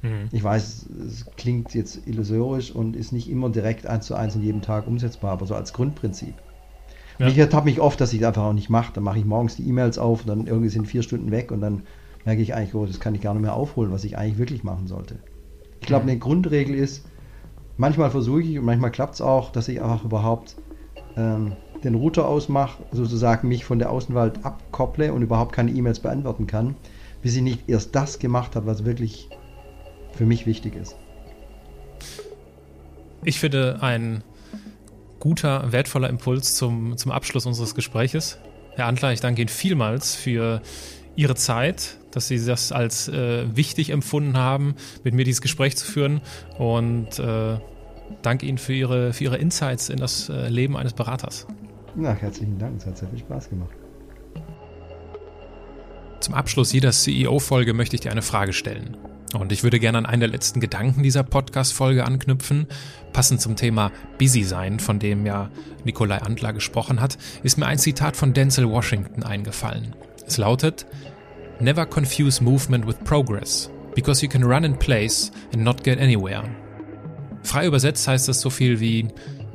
[0.02, 0.28] Mhm.
[0.30, 4.42] Ich weiß, es klingt jetzt illusorisch und ist nicht immer direkt eins zu eins in
[4.42, 6.34] jedem Tag umsetzbar, aber so als Grundprinzip.
[7.18, 7.26] Ja.
[7.26, 8.92] Und ich ertappe mich oft, dass ich das einfach auch nicht mache.
[8.92, 11.82] Dann mache ich morgens die E-Mails auf, dann irgendwie sind vier Stunden weg und dann
[12.24, 14.62] merke ich eigentlich, oh, das kann ich gar nicht mehr aufholen, was ich eigentlich wirklich
[14.62, 15.16] machen sollte.
[15.80, 17.06] Ich glaube, eine Grundregel ist,
[17.78, 20.56] manchmal versuche ich und manchmal klappt es auch, dass ich einfach überhaupt
[21.18, 21.52] ähm,
[21.84, 26.76] den Router ausmache, sozusagen mich von der Außenwelt abkopple und überhaupt keine E-Mails beantworten kann,
[27.22, 29.28] bis ich nicht erst das gemacht habe, was wirklich
[30.12, 30.96] für mich wichtig ist.
[33.24, 34.22] Ich finde ein
[35.18, 38.38] guter, wertvoller Impuls zum, zum Abschluss unseres Gespräches.
[38.74, 40.62] Herr Antler, ich danke Ihnen vielmals für
[41.16, 45.84] Ihre Zeit, dass Sie das als äh, wichtig empfunden haben, mit mir dieses Gespräch zu
[45.84, 46.20] führen
[46.58, 47.58] und äh,
[48.22, 51.46] danke Ihnen für Ihre, für Ihre Insights in das äh, Leben eines Beraters.
[51.94, 53.70] Na, herzlichen Dank, es hat sehr viel Spaß gemacht.
[56.20, 58.96] Zum Abschluss jeder CEO-Folge möchte ich dir eine Frage stellen.
[59.34, 62.66] Und ich würde gerne an einen der letzten Gedanken dieser Podcast-Folge anknüpfen.
[63.12, 65.50] Passend zum Thema Busy sein, von dem ja
[65.84, 69.94] Nikolai Antler gesprochen hat, ist mir ein Zitat von Denzel Washington eingefallen.
[70.26, 70.86] Es lautet,
[71.60, 76.44] Never confuse movement with progress, because you can run in place and not get anywhere.
[77.48, 79.08] Frei übersetzt heißt das so viel wie,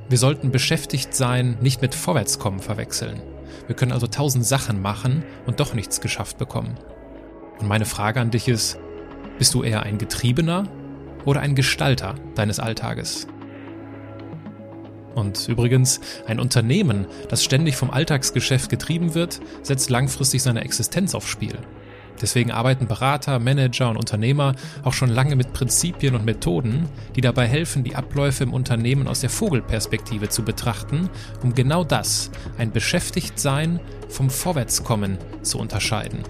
[0.09, 3.21] wir sollten beschäftigt sein, nicht mit Vorwärtskommen verwechseln.
[3.67, 6.73] Wir können also tausend Sachen machen und doch nichts geschafft bekommen.
[7.59, 8.79] Und meine Frage an dich ist,
[9.37, 10.67] bist du eher ein Getriebener
[11.23, 13.27] oder ein Gestalter deines Alltages?
[15.13, 21.29] Und übrigens, ein Unternehmen, das ständig vom Alltagsgeschäft getrieben wird, setzt langfristig seine Existenz aufs
[21.29, 21.59] Spiel.
[22.21, 27.47] Deswegen arbeiten Berater, Manager und Unternehmer auch schon lange mit Prinzipien und Methoden, die dabei
[27.47, 31.09] helfen, die Abläufe im Unternehmen aus der Vogelperspektive zu betrachten,
[31.41, 36.23] um genau das, ein Beschäftigtsein vom Vorwärtskommen zu unterscheiden.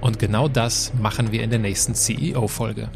[0.00, 2.90] Und genau das machen wir in der nächsten CEO-Folge.